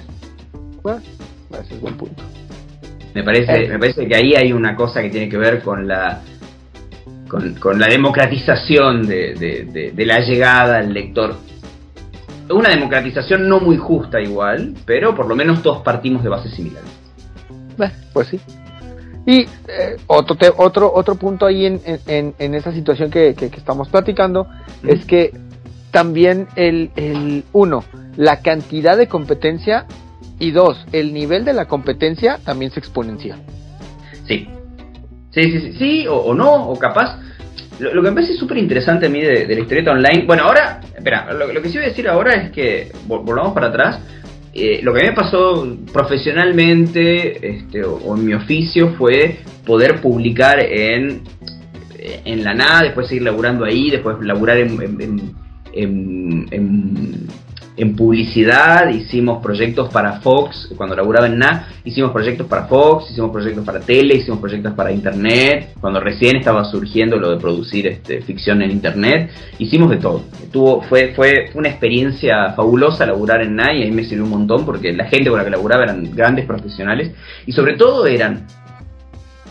Bueno, 0.81 1.01
ese 1.61 1.75
es 1.75 1.81
buen 1.81 1.95
punto. 1.95 2.23
Me 3.13 3.23
parece, 3.23 3.67
me 3.67 3.77
parece 3.77 4.07
que 4.07 4.15
ahí 4.15 4.33
hay 4.35 4.51
una 4.51 4.75
cosa 4.75 5.01
que 5.01 5.09
tiene 5.09 5.29
que 5.29 5.37
ver 5.37 5.61
con 5.61 5.87
la 5.87 6.21
con, 7.59 7.79
la 7.79 7.87
democratización 7.87 9.07
de, 9.07 9.93
la 10.05 10.19
llegada 10.19 10.77
al 10.79 10.93
lector. 10.93 11.35
Una 12.49 12.69
democratización 12.69 13.47
no 13.47 13.59
muy 13.59 13.77
justa 13.77 14.21
igual, 14.21 14.75
pero 14.85 15.15
por 15.15 15.27
lo 15.27 15.35
menos 15.35 15.63
todos 15.63 15.81
partimos 15.81 16.23
de 16.23 16.29
bases 16.29 16.53
similares. 16.53 16.89
pues 18.13 18.27
sí. 18.27 18.39
Y 19.25 19.41
eh, 19.41 19.47
otro, 20.07 20.35
otro, 20.57 20.91
otro 20.93 21.15
punto 21.15 21.45
ahí 21.45 21.65
en, 21.65 21.81
en, 22.07 22.55
esa 22.55 22.73
situación 22.73 23.09
que, 23.09 23.29
estamos 23.29 23.87
platicando 23.89 24.47
es 24.85 25.05
que 25.05 25.31
también 25.91 26.47
el, 26.55 26.91
el, 26.95 27.43
uno, 27.53 27.83
la 28.17 28.41
cantidad 28.41 28.97
de 28.97 29.07
competencia 29.07 29.85
y 30.39 30.51
dos, 30.51 30.85
el 30.91 31.13
nivel 31.13 31.45
de 31.45 31.53
la 31.53 31.65
competencia 31.65 32.39
también 32.43 32.71
se 32.71 32.79
exponencia. 32.79 33.37
Sí. 34.27 34.47
Sí, 35.31 35.43
sí, 35.43 35.59
sí, 35.59 35.73
sí 35.79 36.05
o, 36.07 36.33
no, 36.33 36.69
o 36.69 36.77
capaz. 36.77 37.19
Lo, 37.79 37.91
que 37.91 38.09
me 38.09 38.11
parece 38.11 38.35
súper 38.35 38.57
interesante 38.57 39.07
a 39.07 39.09
mí 39.09 39.21
de, 39.21 39.47
la 39.47 39.59
historieta 39.59 39.91
online. 39.91 40.25
Bueno, 40.27 40.43
ahora, 40.43 40.79
espera, 40.95 41.33
lo, 41.33 41.61
que 41.61 41.69
sí 41.69 41.77
voy 41.77 41.85
a 41.85 41.89
decir 41.89 42.07
ahora 42.07 42.33
es 42.33 42.51
que, 42.51 42.91
volvamos 43.07 43.53
para 43.53 43.67
atrás, 43.67 43.99
eh, 44.53 44.79
lo 44.83 44.93
que 44.93 44.99
a 44.99 45.03
mí 45.03 45.09
me 45.09 45.15
pasó 45.15 45.77
profesionalmente 45.91 47.57
este, 47.57 47.83
o, 47.83 48.15
en 48.15 48.25
mi 48.25 48.33
oficio 48.33 48.93
fue 48.97 49.39
poder 49.65 50.01
publicar 50.01 50.59
en, 50.59 51.21
en 51.97 52.43
la 52.43 52.53
nada, 52.53 52.83
después 52.83 53.07
seguir 53.07 53.23
laburando 53.23 53.65
ahí, 53.65 53.89
después 53.89 54.17
laburar 54.21 54.57
en, 54.57 54.81
en 54.81 55.43
en 55.73 57.27
publicidad, 57.95 58.89
hicimos 58.89 59.41
proyectos 59.41 59.91
para 59.91 60.19
Fox, 60.19 60.69
cuando 60.77 60.95
laburaba 60.95 61.27
en 61.27 61.39
NA, 61.39 61.67
hicimos 61.83 62.11
proyectos 62.11 62.47
para 62.47 62.65
Fox, 62.67 63.09
hicimos 63.09 63.31
proyectos 63.31 63.65
para 63.65 63.79
tele, 63.79 64.15
hicimos 64.15 64.39
proyectos 64.39 64.73
para 64.73 64.91
internet, 64.91 65.73
cuando 65.81 65.99
recién 65.99 66.35
estaba 66.35 66.65
surgiendo 66.65 67.17
lo 67.17 67.31
de 67.31 67.37
producir 67.37 67.87
este, 67.87 68.21
ficción 68.21 68.61
en 68.61 68.71
internet, 68.71 69.31
hicimos 69.57 69.89
de 69.89 69.97
todo. 69.97 70.23
Tuvo, 70.51 70.81
fue, 70.83 71.13
fue, 71.15 71.49
una 71.55 71.69
experiencia 71.69 72.53
fabulosa 72.53 73.05
laburar 73.05 73.41
en 73.41 73.55
NA 73.55 73.73
y 73.73 73.83
ahí 73.83 73.91
me 73.91 74.03
sirvió 74.03 74.25
un 74.25 74.29
montón 74.29 74.65
porque 74.65 74.93
la 74.93 75.05
gente 75.05 75.29
con 75.29 75.39
la 75.39 75.45
que 75.45 75.51
laburaba 75.51 75.83
eran 75.83 76.15
grandes 76.15 76.45
profesionales 76.45 77.11
y 77.47 77.51
sobre 77.53 77.75
todo 77.75 78.05
eran 78.05 78.45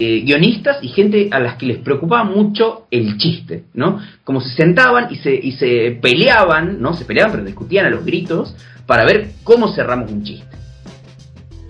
eh, 0.04 0.22
guionistas 0.22 0.78
y 0.82 0.88
gente 0.88 1.28
a 1.30 1.38
las 1.38 1.56
que 1.56 1.66
les 1.66 1.78
preocupaba 1.78 2.24
mucho 2.24 2.86
el 2.90 3.16
chiste, 3.18 3.66
¿no? 3.74 4.00
Como 4.24 4.40
se 4.40 4.48
sentaban 4.56 5.12
y 5.12 5.16
se, 5.16 5.32
y 5.32 5.52
se 5.52 5.96
peleaban, 6.02 6.82
¿no? 6.82 6.92
Se 6.94 7.04
peleaban 7.04 7.30
pero 7.30 7.44
discutían 7.44 7.86
a 7.86 7.90
los 7.90 8.04
gritos 8.04 8.56
para 8.84 9.04
ver 9.04 9.30
cómo 9.44 9.72
cerramos 9.72 10.10
un 10.10 10.24
chiste. 10.24 10.56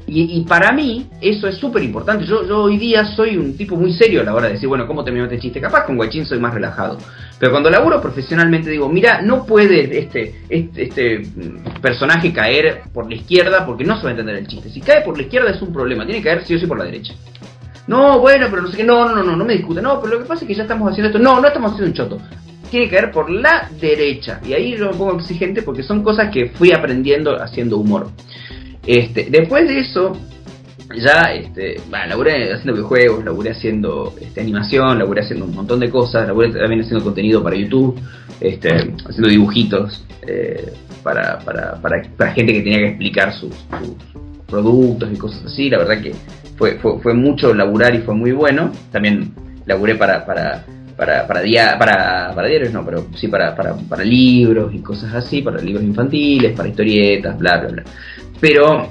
Y, 0.06 0.44
para 0.46 0.72
mí 0.72 1.06
eso 1.20 1.46
es 1.46 1.56
súper 1.56 1.82
importante. 1.82 2.26
Yo, 2.26 2.40
hoy 2.62 2.76
día 2.76 3.04
soy 3.04 3.36
un 3.36 3.56
tipo 3.56 3.76
muy 3.76 3.92
serio 3.92 4.20
a 4.20 4.24
la 4.24 4.34
hora 4.34 4.46
de 4.46 4.54
decir, 4.54 4.68
bueno, 4.68 4.86
¿cómo 4.86 5.04
terminó 5.04 5.24
este 5.24 5.38
chiste? 5.38 5.60
Capaz 5.60 5.84
con 5.84 5.96
Guachín 5.96 6.26
soy 6.26 6.38
más 6.38 6.52
relajado. 6.52 6.98
Pero 7.38 7.52
cuando 7.52 7.70
laburo 7.70 8.00
profesionalmente 8.00 8.68
digo, 8.70 8.88
mira, 8.88 9.22
no 9.22 9.46
puede 9.46 9.98
este, 9.98 10.34
este, 10.48 10.82
este 10.82 11.22
personaje 11.80 12.32
caer 12.32 12.82
por 12.92 13.08
la 13.08 13.14
izquierda 13.14 13.64
porque 13.64 13.84
no 13.84 13.96
se 13.96 14.02
va 14.02 14.08
a 14.08 14.12
entender 14.12 14.36
el 14.36 14.46
chiste. 14.46 14.68
Si 14.70 14.80
cae 14.80 15.02
por 15.02 15.16
la 15.16 15.22
izquierda 15.22 15.50
es 15.50 15.62
un 15.62 15.72
problema, 15.72 16.04
tiene 16.04 16.20
que 16.20 16.28
caer 16.28 16.44
sí 16.44 16.54
o 16.54 16.58
sí 16.58 16.66
por 16.66 16.78
la 16.78 16.84
derecha. 16.84 17.14
No, 17.92 18.20
bueno, 18.20 18.46
pero 18.48 18.62
no 18.62 18.68
sé 18.68 18.78
qué, 18.78 18.84
no, 18.84 19.14
no, 19.14 19.22
no, 19.22 19.36
no 19.36 19.44
me 19.44 19.52
discute. 19.52 19.82
No, 19.82 20.00
pero 20.00 20.14
lo 20.14 20.22
que 20.22 20.26
pasa 20.26 20.44
es 20.44 20.48
que 20.48 20.54
ya 20.54 20.62
estamos 20.62 20.90
haciendo 20.90 21.08
esto. 21.08 21.18
No, 21.18 21.42
no 21.42 21.46
estamos 21.46 21.72
haciendo 21.72 21.90
un 21.90 21.92
choto. 21.92 22.22
Tiene 22.70 22.86
que 22.86 22.96
caer 22.96 23.12
por 23.12 23.28
la 23.30 23.68
derecha. 23.78 24.40
Y 24.48 24.54
ahí 24.54 24.74
yo 24.78 24.90
me 24.90 24.96
pongo 24.96 25.18
exigente 25.18 25.60
porque 25.60 25.82
son 25.82 26.02
cosas 26.02 26.30
que 26.32 26.46
fui 26.46 26.72
aprendiendo 26.72 27.36
haciendo 27.36 27.76
humor. 27.76 28.08
Este, 28.86 29.28
después 29.28 29.68
de 29.68 29.80
eso, 29.80 30.16
ya 30.96 31.34
este, 31.34 31.82
bueno, 31.90 32.06
laburé 32.06 32.54
haciendo 32.54 32.72
videojuegos, 32.72 33.26
laburé 33.26 33.50
haciendo 33.50 34.14
este, 34.18 34.40
animación, 34.40 34.98
laburé 34.98 35.20
haciendo 35.20 35.44
un 35.44 35.54
montón 35.54 35.78
de 35.78 35.90
cosas, 35.90 36.26
laburé 36.26 36.50
también 36.50 36.80
haciendo 36.80 37.04
contenido 37.04 37.42
para 37.42 37.56
YouTube, 37.56 38.00
este, 38.40 38.70
haciendo 39.06 39.28
dibujitos 39.28 40.02
eh, 40.26 40.72
para, 41.02 41.40
para, 41.40 41.74
para, 41.74 42.02
para, 42.16 42.32
gente 42.32 42.54
que 42.54 42.62
tenía 42.62 42.78
que 42.78 42.88
explicar 42.88 43.34
sus, 43.34 43.52
productos 44.52 45.10
y 45.12 45.16
cosas 45.16 45.44
así. 45.46 45.68
La 45.68 45.78
verdad 45.78 46.00
que 46.00 46.12
fue, 46.56 46.78
fue, 46.78 47.00
fue, 47.00 47.14
mucho 47.14 47.52
laburar 47.54 47.94
y 47.94 48.02
fue 48.02 48.14
muy 48.14 48.32
bueno. 48.32 48.70
También 48.92 49.32
laburé 49.66 49.96
para, 49.96 50.24
para, 50.24 50.64
para, 50.96 51.26
para, 51.26 51.42
para, 51.78 52.32
para 52.34 52.48
diarios, 52.48 52.72
no, 52.72 52.84
pero 52.84 53.06
sí 53.16 53.28
para, 53.28 53.56
para, 53.56 53.74
para 53.74 54.04
libros 54.04 54.72
y 54.74 54.78
cosas 54.78 55.12
así, 55.14 55.42
para 55.42 55.60
libros 55.60 55.82
infantiles, 55.82 56.52
para 56.56 56.68
historietas, 56.68 57.38
bla, 57.38 57.58
bla, 57.58 57.68
bla. 57.68 57.84
Pero 58.40 58.88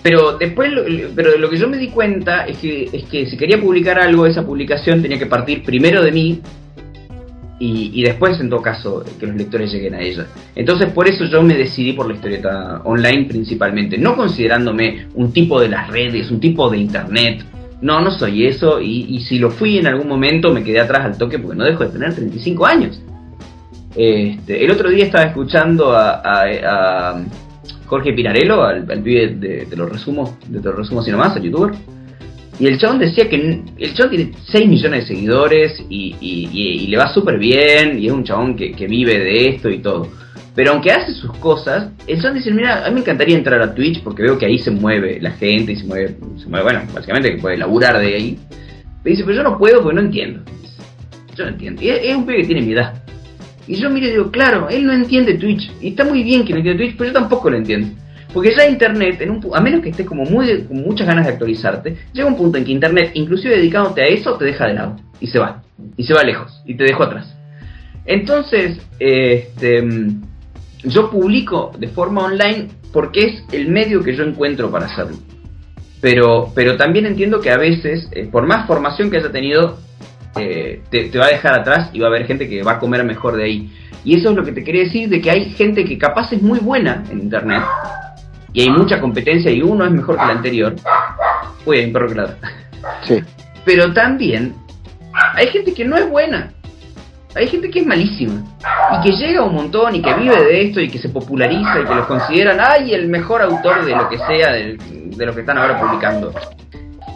pero 0.00 0.38
después 0.38 0.70
pero 1.14 1.36
lo 1.36 1.50
que 1.50 1.58
yo 1.58 1.68
me 1.68 1.76
di 1.76 1.88
cuenta 1.88 2.46
es 2.46 2.58
que 2.58 2.88
es 2.92 3.04
que 3.04 3.26
si 3.26 3.36
quería 3.36 3.60
publicar 3.60 3.98
algo 3.98 4.26
esa 4.26 4.46
publicación 4.46 5.02
tenía 5.02 5.18
que 5.18 5.26
partir 5.26 5.62
primero 5.62 6.02
de 6.02 6.12
mí 6.12 6.40
y, 7.58 7.90
y, 7.92 8.02
después 8.02 8.38
en 8.40 8.48
todo 8.48 8.62
caso 8.62 9.04
que 9.18 9.26
los 9.26 9.36
lectores 9.36 9.72
lleguen 9.72 9.94
a 9.94 10.00
ella. 10.00 10.26
Entonces 10.54 10.90
por 10.92 11.08
eso 11.08 11.24
yo 11.24 11.42
me 11.42 11.54
decidí 11.54 11.92
por 11.92 12.06
la 12.06 12.14
historieta 12.14 12.80
online 12.84 13.24
principalmente 13.24 13.98
no 13.98 14.16
considerándome 14.16 15.08
un 15.14 15.32
tipo 15.32 15.60
de 15.60 15.68
las 15.68 15.88
redes 15.88 16.30
un 16.30 16.40
tipo 16.40 16.70
de 16.70 16.78
internet. 16.78 17.44
No 17.80 18.00
no 18.00 18.10
soy 18.10 18.46
eso 18.46 18.80
y, 18.80 19.06
y 19.08 19.20
si 19.20 19.38
lo 19.38 19.50
fui 19.50 19.78
en 19.78 19.86
algún 19.86 20.08
momento 20.08 20.52
me 20.52 20.62
quedé 20.62 20.80
atrás 20.80 21.04
al 21.04 21.18
toque 21.18 21.38
porque 21.38 21.56
no 21.56 21.64
dejo 21.64 21.84
de 21.84 21.90
tener 21.90 22.14
35 22.14 22.66
años. 22.66 23.00
Este, 23.94 24.64
el 24.64 24.70
otro 24.70 24.90
día 24.90 25.04
estaba 25.04 25.24
escuchando 25.24 25.92
a 25.92 27.24
Jorge 27.88 28.12
Pinarello, 28.12 28.62
al, 28.62 28.84
pibe 29.02 29.28
de, 29.28 29.76
los 29.76 29.90
resumos, 29.90 30.34
de 30.46 30.60
los 30.60 30.76
resumos 30.76 31.08
y 31.08 31.10
nomás, 31.10 31.36
el 31.36 31.44
youtuber. 31.44 31.72
Y 32.60 32.66
el 32.66 32.78
chabón 32.78 32.98
decía 32.98 33.28
que 33.28 33.62
el 33.78 33.94
chabón 33.94 34.10
tiene 34.10 34.32
6 34.50 34.68
millones 34.68 35.02
de 35.02 35.14
seguidores 35.14 35.84
y, 35.88 36.86
le 36.88 36.96
va 36.96 37.12
súper 37.12 37.38
bien 37.38 37.98
y 37.98 38.06
es 38.06 38.12
un 38.12 38.24
chabón 38.24 38.56
que, 38.56 38.86
vive 38.88 39.18
de 39.18 39.48
esto 39.50 39.70
y 39.70 39.78
todo. 39.78 40.08
Pero 40.54 40.72
aunque 40.72 40.90
hace 40.90 41.12
sus 41.12 41.32
cosas, 41.34 41.92
el 42.08 42.20
chabón 42.20 42.38
dice, 42.38 42.50
mira, 42.50 42.84
a 42.84 42.88
mí 42.88 42.94
me 42.94 43.00
encantaría 43.00 43.36
entrar 43.36 43.62
a 43.62 43.72
Twitch 43.72 44.02
porque 44.02 44.24
veo 44.24 44.36
que 44.36 44.46
ahí 44.46 44.58
se 44.58 44.72
mueve 44.72 45.20
la 45.20 45.30
gente 45.30 45.72
y 45.72 45.76
se 45.76 45.84
mueve, 45.84 46.16
se 46.36 46.48
mueve 46.48 46.64
bueno, 46.64 46.80
básicamente 46.92 47.36
que 47.36 47.40
puede 47.40 47.58
laburar 47.58 47.98
de 47.98 48.14
ahí. 48.14 48.38
Pero 49.04 49.14
dice, 49.14 49.22
pero 49.24 49.36
yo 49.36 49.42
no 49.44 49.56
puedo 49.56 49.80
porque 49.80 49.94
no 49.94 50.00
entiendo. 50.00 50.40
Yo 51.36 51.44
no 51.44 51.50
entiendo. 51.50 51.80
Y 51.80 51.90
es, 51.90 52.16
un 52.16 52.26
pibe 52.26 52.38
que 52.38 52.46
tiene 52.46 52.62
mi 52.62 52.72
edad. 52.72 53.04
Y 53.68 53.76
yo 53.76 53.88
mire 53.88 54.08
y 54.08 54.10
digo, 54.12 54.32
claro, 54.32 54.68
él 54.68 54.84
no 54.84 54.92
entiende 54.92 55.34
Twitch. 55.34 55.70
Y 55.80 55.90
está 55.90 56.02
muy 56.02 56.24
bien 56.24 56.44
que 56.44 56.54
no 56.54 56.58
entienda 56.58 56.82
Twitch, 56.82 56.96
pero 56.96 57.10
yo 57.10 57.20
tampoco 57.20 57.50
lo 57.50 57.58
entiendo. 57.58 57.88
Porque 58.32 58.54
ya 58.54 58.68
Internet, 58.68 59.22
a 59.54 59.60
menos 59.60 59.80
que 59.80 59.88
estés 59.88 60.06
como 60.06 60.24
muy 60.24 60.64
con 60.64 60.82
muchas 60.82 61.06
ganas 61.06 61.26
de 61.26 61.32
actualizarte, 61.32 61.96
llega 62.12 62.28
un 62.28 62.36
punto 62.36 62.58
en 62.58 62.64
que 62.64 62.72
Internet, 62.72 63.12
inclusive 63.14 63.56
dedicándote 63.56 64.02
a 64.02 64.06
eso, 64.06 64.36
te 64.36 64.44
deja 64.44 64.66
de 64.66 64.74
lado. 64.74 64.96
Y 65.20 65.28
se 65.28 65.38
va. 65.38 65.62
Y 65.96 66.04
se 66.04 66.14
va 66.14 66.22
lejos. 66.22 66.62
Y 66.66 66.74
te 66.74 66.84
dejo 66.84 67.04
atrás. 67.04 67.34
Entonces, 68.04 68.78
este, 68.98 69.86
yo 70.84 71.10
publico 71.10 71.72
de 71.78 71.88
forma 71.88 72.24
online 72.24 72.68
porque 72.92 73.26
es 73.26 73.44
el 73.52 73.68
medio 73.68 74.02
que 74.02 74.14
yo 74.14 74.24
encuentro 74.24 74.70
para 74.70 74.86
hacerlo. 74.86 75.16
Pero, 76.00 76.52
pero 76.54 76.76
también 76.76 77.06
entiendo 77.06 77.40
que 77.40 77.50
a 77.50 77.56
veces, 77.56 78.08
eh, 78.12 78.28
por 78.30 78.46
más 78.46 78.66
formación 78.66 79.10
que 79.10 79.18
haya 79.18 79.32
tenido, 79.32 79.78
eh, 80.36 80.82
te, 80.90 81.10
va 81.18 81.26
a 81.26 81.30
dejar 81.30 81.58
atrás 81.58 81.90
y 81.92 81.98
va 81.98 82.06
a 82.06 82.10
haber 82.10 82.26
gente 82.26 82.48
que 82.48 82.62
va 82.62 82.72
a 82.72 82.78
comer 82.78 83.04
mejor 83.04 83.36
de 83.36 83.44
ahí. 83.44 83.72
Y 84.04 84.16
eso 84.16 84.30
es 84.30 84.36
lo 84.36 84.44
que 84.44 84.52
te 84.52 84.62
quería 84.62 84.84
decir 84.84 85.08
de 85.08 85.20
que 85.20 85.30
hay 85.30 85.50
gente 85.50 85.84
que 85.84 85.98
capaz 85.98 86.32
es 86.32 86.40
muy 86.40 86.60
buena 86.60 87.02
en 87.10 87.20
internet 87.20 87.62
y 88.58 88.62
hay 88.62 88.70
mucha 88.70 89.00
competencia 89.00 89.52
y 89.52 89.62
uno 89.62 89.84
es 89.84 89.92
mejor 89.92 90.16
que 90.16 90.24
el 90.24 90.30
anterior. 90.30 90.74
Uy, 91.64 91.78
hay 91.78 91.84
un 91.84 91.92
perro 91.92 92.08
que 92.08 92.26
Sí. 93.06 93.22
Pero 93.64 93.92
también 93.92 94.52
hay 95.34 95.46
gente 95.46 95.72
que 95.72 95.84
no 95.84 95.96
es 95.96 96.10
buena. 96.10 96.52
Hay 97.36 97.46
gente 97.46 97.70
que 97.70 97.78
es 97.78 97.86
malísima 97.86 98.42
y 98.94 99.00
que 99.04 99.16
llega 99.16 99.44
un 99.44 99.54
montón 99.54 99.94
y 99.94 100.02
que 100.02 100.12
vive 100.12 100.42
de 100.42 100.62
esto 100.62 100.80
y 100.80 100.88
que 100.88 100.98
se 100.98 101.08
populariza 101.08 101.78
y 101.78 101.84
que 101.84 101.94
los 101.94 102.06
consideran, 102.06 102.58
ay, 102.60 102.94
el 102.94 103.06
mejor 103.06 103.42
autor 103.42 103.84
de 103.84 103.94
lo 103.94 104.08
que 104.08 104.18
sea, 104.18 104.50
de, 104.50 104.76
de 104.76 105.26
lo 105.26 105.32
que 105.32 105.42
están 105.42 105.56
ahora 105.56 105.80
publicando. 105.80 106.32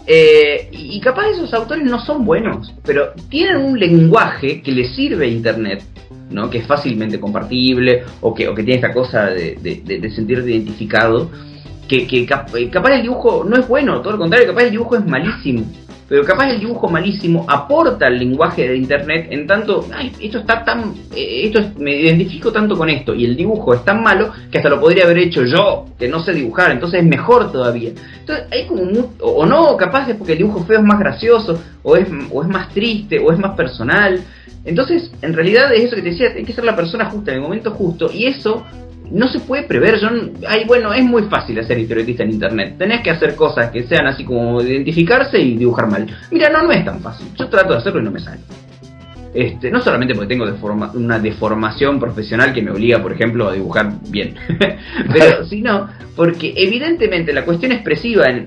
Eh, 0.07 0.69
y 0.71 1.01
capaz 1.01 1.27
esos 1.27 1.53
autores 1.55 1.83
no 1.85 1.99
son 2.05 2.25
buenos, 2.25 2.73
pero 2.85 3.15
tienen 3.31 3.57
un 3.57 3.81
lenguaje 3.81 4.63
que 4.63 4.71
les 4.71 4.95
sirve 4.95 5.25
a 5.25 5.29
Internet, 5.29 5.83
¿no? 6.31 6.51
que 6.51 6.59
es 6.59 6.67
fácilmente 6.67 7.21
compartible 7.21 8.05
o 8.21 8.35
que, 8.35 8.49
o 8.49 8.55
que 8.55 8.63
tiene 8.63 8.77
esta 8.77 8.93
cosa 8.93 9.27
de, 9.27 9.57
de, 9.85 10.11
sentirte 10.11 10.51
identificado, 10.51 11.31
que, 11.89 12.07
que 12.07 12.25
capaz 12.27 12.95
el 12.95 13.03
dibujo 13.03 13.45
no 13.45 13.57
es 13.57 13.69
bueno, 13.69 14.01
todo 14.01 14.15
lo 14.15 14.19
contrario, 14.19 14.49
capaz 14.49 14.65
el 14.65 14.71
dibujo 14.71 14.97
es 14.97 15.05
malísimo 15.05 15.65
pero 16.13 16.27
capaz 16.27 16.51
el 16.51 16.61
dibujo 16.61 16.91
malísimo 16.91 17.47
aporta 17.49 18.07
al 18.07 18.19
lenguaje 18.19 18.69
de 18.69 18.77
internet 18.77 19.29
en 19.31 19.47
tanto, 19.47 19.87
esto 20.21 20.41
está 20.41 20.63
tan, 20.63 20.93
eh, 21.17 21.45
esto 21.45 21.59
me 21.79 21.97
identifico 21.97 22.53
tanto 22.53 22.77
con 22.77 22.91
esto 22.91 23.15
y 23.15 23.25
el 23.25 23.35
dibujo 23.35 23.73
es 23.73 23.83
tan 23.83 24.03
malo 24.03 24.31
que 24.51 24.59
hasta 24.59 24.69
lo 24.69 24.79
podría 24.79 25.05
haber 25.05 25.17
hecho 25.17 25.43
yo, 25.47 25.87
que 25.99 26.09
no 26.09 26.23
sé 26.23 26.35
dibujar, 26.35 26.71
entonces 26.71 27.01
es 27.01 27.07
mejor 27.07 27.51
todavía. 27.51 27.93
Entonces 28.21 28.45
hay 28.51 28.67
como, 28.67 28.83
o 29.21 29.47
no, 29.47 29.75
capaz 29.79 30.07
es 30.11 30.17
porque 30.17 30.33
el 30.33 30.39
dibujo 30.41 30.67
feo 30.67 30.81
es 30.81 30.85
más 30.85 30.99
gracioso, 30.99 31.59
o 31.83 31.97
es, 31.97 32.07
o 32.31 32.43
es 32.43 32.49
más 32.51 32.69
triste, 32.75 33.19
o 33.19 33.33
es 33.33 33.39
más 33.39 33.57
personal. 33.57 34.21
Entonces, 34.67 35.11
en 35.23 35.33
realidad 35.33 35.73
es 35.73 35.85
eso 35.85 35.97
que 35.97 36.03
te 36.03 36.11
decía, 36.11 36.29
hay 36.37 36.45
que 36.45 36.53
ser 36.53 36.65
la 36.65 36.77
persona 36.77 37.07
justa 37.07 37.31
en 37.31 37.39
el 37.39 37.43
momento 37.43 37.71
justo, 37.71 38.11
y 38.13 38.27
eso 38.27 38.67
no 39.13 39.29
se 39.29 39.41
puede 39.41 39.65
prever. 39.65 39.99
Yo, 40.01 40.09
ay, 40.49 40.65
bueno, 40.67 40.93
es 40.93 41.05
muy 41.05 41.23
fácil 41.25 41.59
hacer 41.59 41.79
historietista 41.79 42.23
en 42.25 42.31
internet. 42.31 42.75
Tenés 42.79 43.03
que 43.03 43.11
hacer 43.11 43.37
cosas 43.37 43.71
que 43.71 43.85
sean 43.85 44.07
así 44.07 44.25
como 44.25 44.61
identificarse 44.61 45.39
y 45.39 45.57
dibujar 45.57 45.89
mal. 45.89 46.07
Mira, 46.31 46.49
no, 46.49 46.63
no 46.63 46.73
es 46.73 46.85
tan 46.85 47.01
fácil. 47.01 47.27
Yo 47.37 47.49
trato 47.49 47.73
de 47.73 47.79
hacerlo 47.79 48.01
y 48.01 48.05
no 48.05 48.11
me 48.11 48.21
sale. 48.21 48.41
Este, 49.35 49.71
no 49.71 49.81
solamente 49.81 50.15
porque 50.15 50.35
tengo 50.35 50.45
una 50.95 51.19
deformación 51.19 51.99
profesional 51.99 52.53
que 52.53 52.61
me 52.61 52.71
obliga, 52.71 53.01
por 53.01 53.13
ejemplo, 53.13 53.49
a 53.49 53.55
dibujar 53.55 53.91
bien, 54.11 54.35
pero 55.13 55.47
sino 55.47 55.89
porque 56.15 56.53
evidentemente 56.55 57.33
la 57.33 57.47
cuestión 57.47 57.73
expresiva 57.73 58.27
en, 58.27 58.47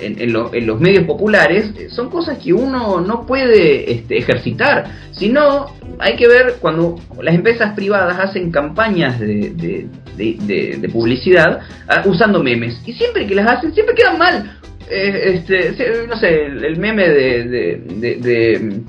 en, 0.00 0.32
los 0.32 0.80
medios 0.80 1.04
populares 1.04 1.72
son 1.90 2.10
cosas 2.10 2.38
que 2.38 2.52
uno 2.52 3.00
no 3.00 3.24
puede 3.26 3.92
este, 3.92 4.18
ejercitar, 4.18 4.86
sino 5.12 5.66
hay 6.00 6.16
que 6.16 6.26
ver 6.26 6.56
cuando 6.60 6.98
las 7.22 7.36
empresas 7.36 7.72
privadas 7.74 8.18
hacen 8.18 8.50
campañas 8.50 9.20
de, 9.20 9.86
de, 10.16 10.88
publicidad 10.92 11.60
ah, 11.86 12.02
usando 12.06 12.42
memes, 12.42 12.82
y 12.84 12.92
siempre 12.94 13.24
que 13.28 13.36
las 13.36 13.48
hacen, 13.48 13.72
siempre 13.72 13.94
quedan 13.94 14.18
mal. 14.18 14.58
Eh, 14.90 15.40
este, 15.46 16.06
no 16.08 16.16
sé, 16.16 16.46
el 16.46 16.76
meme 16.76 17.08
de 17.08 18.82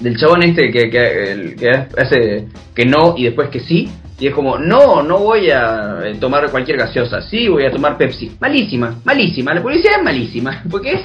del 0.00 0.16
chabón 0.16 0.42
este 0.42 0.70
que, 0.70 0.90
que, 0.90 1.70
hace 1.96 2.46
que 2.74 2.84
no 2.84 3.14
y 3.16 3.24
después 3.24 3.48
que 3.48 3.60
sí. 3.60 3.88
Y 4.18 4.28
es 4.28 4.34
como, 4.34 4.58
no, 4.58 5.02
no 5.02 5.18
voy 5.18 5.50
a 5.50 6.00
eh, 6.04 6.14
tomar 6.18 6.50
cualquier 6.50 6.78
gaseosa, 6.78 7.20
sí 7.20 7.48
voy 7.48 7.66
a 7.66 7.70
tomar 7.70 7.98
Pepsi. 7.98 8.32
Malísima, 8.40 9.00
malísima, 9.04 9.52
la 9.52 9.62
publicidad 9.62 9.98
es 9.98 10.04
malísima, 10.04 10.62
porque 10.70 10.92
es 10.92 11.00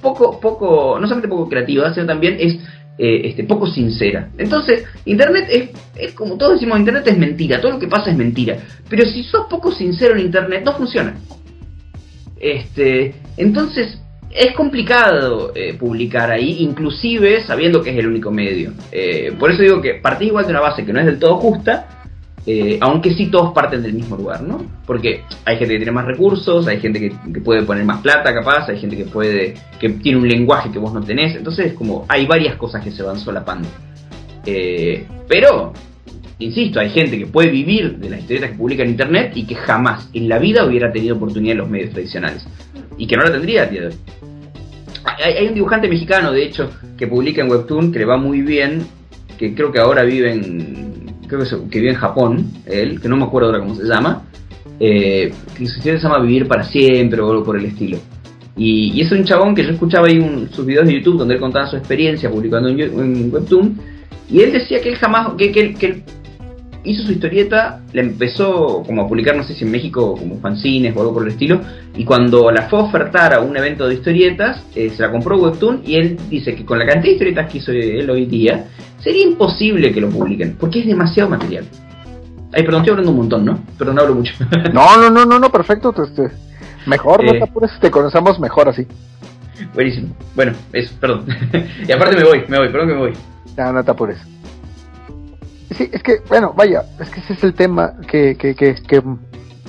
poco, 0.00 0.38
poco, 0.38 0.98
no 1.00 1.06
solamente 1.06 1.28
poco 1.28 1.48
creativa, 1.48 1.92
sino 1.92 2.06
también 2.06 2.36
es 2.38 2.56
eh, 2.98 3.28
este, 3.28 3.44
poco 3.44 3.66
sincera. 3.66 4.28
Entonces, 4.38 4.84
Internet 5.06 5.48
es, 5.50 5.70
es 5.96 6.12
como 6.12 6.36
todos 6.36 6.54
decimos, 6.54 6.78
Internet 6.78 7.06
es 7.06 7.18
mentira, 7.18 7.60
todo 7.60 7.72
lo 7.72 7.78
que 7.78 7.88
pasa 7.88 8.10
es 8.10 8.16
mentira. 8.16 8.58
Pero 8.88 9.06
si 9.06 9.24
sos 9.24 9.46
poco 9.48 9.72
sincero 9.72 10.14
en 10.14 10.26
Internet, 10.26 10.62
no 10.64 10.74
funciona. 10.74 11.16
Este, 12.38 13.14
entonces, 13.36 14.00
es 14.30 14.52
complicado 14.52 15.52
eh, 15.54 15.74
publicar 15.74 16.30
ahí, 16.30 16.58
inclusive 16.60 17.42
sabiendo 17.42 17.82
que 17.82 17.90
es 17.90 17.98
el 17.98 18.06
único 18.06 18.30
medio. 18.30 18.72
Eh, 18.92 19.34
por 19.38 19.50
eso 19.50 19.62
digo 19.62 19.80
que 19.80 19.94
partís 19.94 20.28
igual 20.28 20.44
de 20.44 20.52
una 20.52 20.60
base 20.60 20.84
que 20.84 20.92
no 20.92 21.00
es 21.00 21.06
del 21.06 21.18
todo 21.18 21.36
justa, 21.36 22.06
eh, 22.46 22.78
aunque 22.80 23.12
sí 23.14 23.26
todos 23.26 23.52
parten 23.52 23.82
del 23.82 23.92
mismo 23.92 24.16
lugar, 24.16 24.42
¿no? 24.42 24.64
Porque 24.86 25.24
hay 25.44 25.56
gente 25.56 25.74
que 25.74 25.78
tiene 25.78 25.92
más 25.92 26.06
recursos, 26.06 26.66
hay 26.68 26.80
gente 26.80 27.00
que, 27.00 27.40
puede 27.40 27.62
poner 27.62 27.84
más 27.84 28.00
plata 28.00 28.32
capaz, 28.32 28.68
hay 28.68 28.78
gente 28.78 28.96
que 28.96 29.04
puede 29.04 29.54
que 29.78 29.90
tiene 29.90 30.18
un 30.18 30.28
lenguaje 30.28 30.70
que 30.70 30.78
vos 30.78 30.92
no 30.92 31.02
tenés, 31.02 31.36
entonces 31.36 31.74
como 31.74 32.06
hay 32.08 32.26
varias 32.26 32.56
cosas 32.56 32.84
que 32.84 32.92
se 32.92 33.02
van 33.02 33.18
solapando. 33.18 33.68
pero 35.28 35.72
insisto, 36.38 36.80
hay 36.80 36.90
gente 36.90 37.18
que 37.18 37.26
puede 37.26 37.50
vivir 37.50 37.98
de 37.98 38.10
las 38.10 38.20
historietas 38.20 38.52
que 38.52 38.56
publica 38.56 38.84
en 38.84 38.90
internet 38.90 39.32
y 39.34 39.44
que 39.44 39.56
jamás 39.56 40.08
en 40.14 40.28
la 40.28 40.38
vida 40.38 40.64
hubiera 40.64 40.90
tenido 40.92 41.16
oportunidad 41.16 41.52
en 41.52 41.58
los 41.58 41.68
medios 41.68 41.90
tradicionales. 41.90 42.46
Y 43.00 43.06
que 43.06 43.16
no 43.16 43.24
la 43.24 43.32
tendría 43.32 43.62
a 43.62 43.66
día 43.66 43.80
de 43.80 43.86
hoy. 43.86 43.94
Hay, 45.24 45.48
un 45.48 45.54
dibujante 45.54 45.88
mexicano, 45.88 46.32
de 46.32 46.44
hecho, 46.44 46.70
que 46.98 47.06
publica 47.06 47.40
en 47.40 47.50
Webtoon, 47.50 47.90
que 47.90 47.98
le 47.98 48.04
va 48.04 48.18
muy 48.18 48.42
bien, 48.42 48.82
que 49.38 49.54
creo 49.54 49.72
que 49.72 49.80
ahora 49.80 50.02
vive 50.02 50.32
en. 50.32 51.14
Creo 51.26 51.40
que, 51.70 51.78
vive 51.80 51.92
en 51.92 51.96
Japón, 51.96 52.52
él, 52.66 53.00
que 53.00 53.08
no 53.08 53.16
me 53.16 53.24
acuerdo 53.24 53.48
ahora 53.48 53.60
cómo 53.60 53.74
se 53.74 53.84
llama. 53.84 54.24
Eh, 54.78 55.32
que 55.56 55.66
se 55.66 55.98
llama 55.98 56.18
Vivir 56.20 56.46
para 56.46 56.62
siempre 56.62 57.20
o 57.22 57.30
algo 57.30 57.42
por 57.42 57.56
el 57.56 57.64
estilo. 57.64 57.98
Y, 58.54 59.00
es 59.00 59.10
un 59.12 59.24
chabón 59.24 59.54
que 59.54 59.64
yo 59.64 59.70
escuchaba 59.70 60.08
ahí 60.08 60.48
sus 60.52 60.66
videos 60.66 60.86
de 60.86 60.94
YouTube 60.94 61.16
donde 61.16 61.34
él 61.34 61.40
contaba 61.40 61.68
su 61.68 61.76
experiencia 61.76 62.30
publicando 62.30 62.68
en, 62.68 63.32
Webtoon. 63.32 63.78
Y 64.28 64.42
él 64.42 64.52
decía 64.52 64.78
que 64.82 64.90
él 64.90 64.96
jamás, 64.96 65.32
que, 65.38 65.50
que, 65.50 65.72
que 65.72 65.86
él 65.86 66.02
hizo 66.84 67.02
su 67.04 67.12
historieta, 67.12 67.80
la 67.92 68.00
empezó 68.00 68.82
como 68.86 69.02
a 69.02 69.08
publicar, 69.08 69.36
no 69.36 69.42
sé 69.42 69.54
si 69.54 69.64
en 69.64 69.70
México, 69.70 70.14
como 70.18 70.38
fanzines 70.40 70.96
o 70.96 71.00
algo 71.00 71.14
por 71.14 71.22
el 71.24 71.30
estilo. 71.30 71.60
Y 71.96 72.04
cuando 72.04 72.50
la 72.50 72.68
fue 72.68 72.78
a 72.78 72.82
ofertar 72.82 73.34
a 73.34 73.40
un 73.40 73.56
evento 73.56 73.86
de 73.88 73.94
historietas, 73.94 74.62
eh, 74.74 74.90
se 74.90 75.02
la 75.02 75.10
compró 75.10 75.36
Webtoon. 75.38 75.82
Y 75.84 75.96
él 75.96 76.18
dice 76.30 76.54
que 76.54 76.64
con 76.64 76.78
la 76.78 76.86
cantidad 76.86 77.04
de 77.04 77.12
historietas 77.12 77.50
que 77.50 77.58
hizo 77.58 77.72
él 77.72 78.08
hoy 78.08 78.26
día, 78.26 78.66
sería 78.98 79.24
imposible 79.24 79.92
que 79.92 80.00
lo 80.00 80.08
publiquen, 80.08 80.56
porque 80.58 80.80
es 80.80 80.86
demasiado 80.86 81.28
material. 81.30 81.64
Ay, 82.52 82.62
perdón, 82.64 82.80
estoy 82.80 82.90
hablando 82.92 83.10
un 83.12 83.16
montón, 83.18 83.44
¿no? 83.44 83.58
Perdón, 83.78 83.98
hablo 83.98 84.14
mucho. 84.14 84.34
No, 84.72 84.96
no, 84.96 85.10
no, 85.10 85.24
no, 85.24 85.38
no, 85.38 85.50
perfecto. 85.52 85.92
te- 85.92 86.06
te- 86.08 86.34
mejor, 86.86 87.22
no 87.24 87.30
Eh. 87.32 87.38
te 87.38 87.44
apures, 87.44 87.70
te 87.80 87.90
conocemos 87.90 88.40
mejor 88.40 88.68
así. 88.68 88.86
Buenísimo. 89.74 90.14
Bueno, 90.34 90.52
eso, 90.72 90.92
perdón. 90.98 91.26
y 91.88 91.92
aparte 91.92 92.16
me 92.16 92.24
voy, 92.24 92.42
me 92.48 92.58
voy, 92.58 92.68
perdón 92.70 92.88
que 92.88 92.94
me 92.94 93.00
voy. 93.00 93.12
Ya, 93.56 93.70
no 93.72 93.84
te 93.84 93.90
apures. 93.90 94.18
Sí, 95.76 95.88
es 95.92 96.02
que, 96.02 96.20
bueno, 96.28 96.52
vaya, 96.56 96.82
es 96.98 97.10
que 97.10 97.20
ese 97.20 97.34
es 97.34 97.44
el 97.44 97.54
tema 97.54 97.94
que, 98.08 98.36
que, 98.36 98.54
que, 98.54 98.74
que 98.74 99.02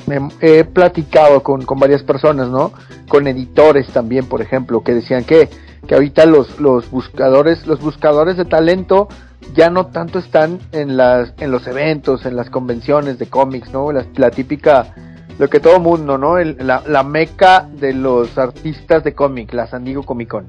me 0.07 0.29
he 0.41 0.63
platicado 0.63 1.43
con, 1.43 1.63
con 1.63 1.79
varias 1.79 2.01
personas, 2.03 2.49
¿no? 2.49 2.71
Con 3.07 3.27
editores 3.27 3.87
también, 3.87 4.25
por 4.25 4.41
ejemplo, 4.41 4.83
que 4.83 4.93
decían 4.95 5.23
que, 5.23 5.47
que 5.87 5.93
ahorita 5.95 6.25
los, 6.25 6.59
los 6.59 6.89
buscadores, 6.89 7.67
los 7.67 7.81
buscadores 7.81 8.35
de 8.37 8.45
talento 8.45 9.07
ya 9.53 9.69
no 9.69 9.87
tanto 9.87 10.17
están 10.19 10.59
en 10.71 10.97
las, 10.97 11.33
en 11.39 11.51
los 11.51 11.67
eventos, 11.67 12.25
en 12.25 12.35
las 12.35 12.49
convenciones 12.49 13.19
de 13.19 13.27
cómics, 13.27 13.71
¿no? 13.71 13.91
La, 13.91 14.05
la 14.15 14.31
típica, 14.31 14.95
lo 15.37 15.49
que 15.49 15.59
todo 15.59 15.79
mundo, 15.79 16.17
¿no? 16.17 16.37
El- 16.39 16.57
la, 16.65 16.83
la 16.87 17.03
meca 17.03 17.67
de 17.73 17.93
los 17.93 18.37
artistas 18.39 19.03
de 19.03 19.13
cómic, 19.13 19.53
la 19.53 19.67
San 19.67 19.83
Diego 19.83 20.03
Comic 20.03 20.29
Con. 20.29 20.47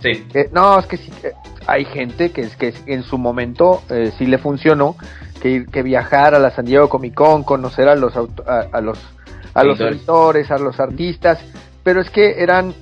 Sí. 0.00 0.26
Eh, 0.34 0.48
no, 0.52 0.78
es 0.78 0.86
que 0.86 0.96
sí, 0.96 1.10
eh, 1.24 1.32
hay 1.66 1.84
gente 1.84 2.30
que 2.30 2.42
es 2.42 2.56
que 2.56 2.72
en 2.86 3.02
su 3.02 3.18
momento 3.18 3.82
eh, 3.90 4.12
sí 4.16 4.26
le 4.26 4.38
funcionó 4.38 4.96
que, 5.40 5.66
que 5.66 5.82
viajar 5.82 6.34
a 6.34 6.38
la 6.38 6.50
San 6.50 6.64
Diego 6.66 6.88
Comic 6.88 7.14
Con, 7.14 7.42
conocer 7.44 7.88
a 7.88 7.94
los 7.96 8.14
auto- 8.16 8.44
a, 8.46 8.66
a 8.72 8.80
los 8.80 8.98
a 9.54 9.64
los 9.64 9.80
Editores. 9.80 10.50
a 10.50 10.58
los 10.58 10.78
artistas, 10.78 11.40
pero 11.82 12.00
es 12.00 12.10
que 12.10 12.40
eran 12.42 12.74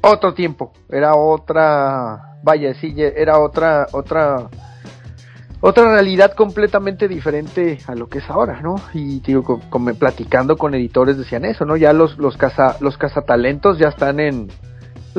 otro 0.00 0.32
tiempo, 0.34 0.72
era 0.90 1.14
otra, 1.14 2.38
vaya, 2.42 2.72
sí, 2.74 2.94
era 2.96 3.38
otra 3.38 3.86
otra 3.92 4.48
otra 5.60 5.84
realidad 5.92 6.32
completamente 6.34 7.08
diferente 7.08 7.78
a 7.86 7.94
lo 7.94 8.08
que 8.08 8.18
es 8.18 8.28
ahora, 8.30 8.60
¿no? 8.60 8.76
Y 8.92 9.20
digo, 9.20 9.60
platicando 9.98 10.56
con 10.56 10.74
editores 10.74 11.16
decían 11.16 11.44
eso, 11.46 11.64
¿no? 11.64 11.76
Ya 11.76 11.92
los 11.92 12.18
los 12.18 12.36
los 12.80 12.98
cazatalentos 12.98 13.78
ya 13.78 13.88
están 13.88 14.20
en 14.20 14.48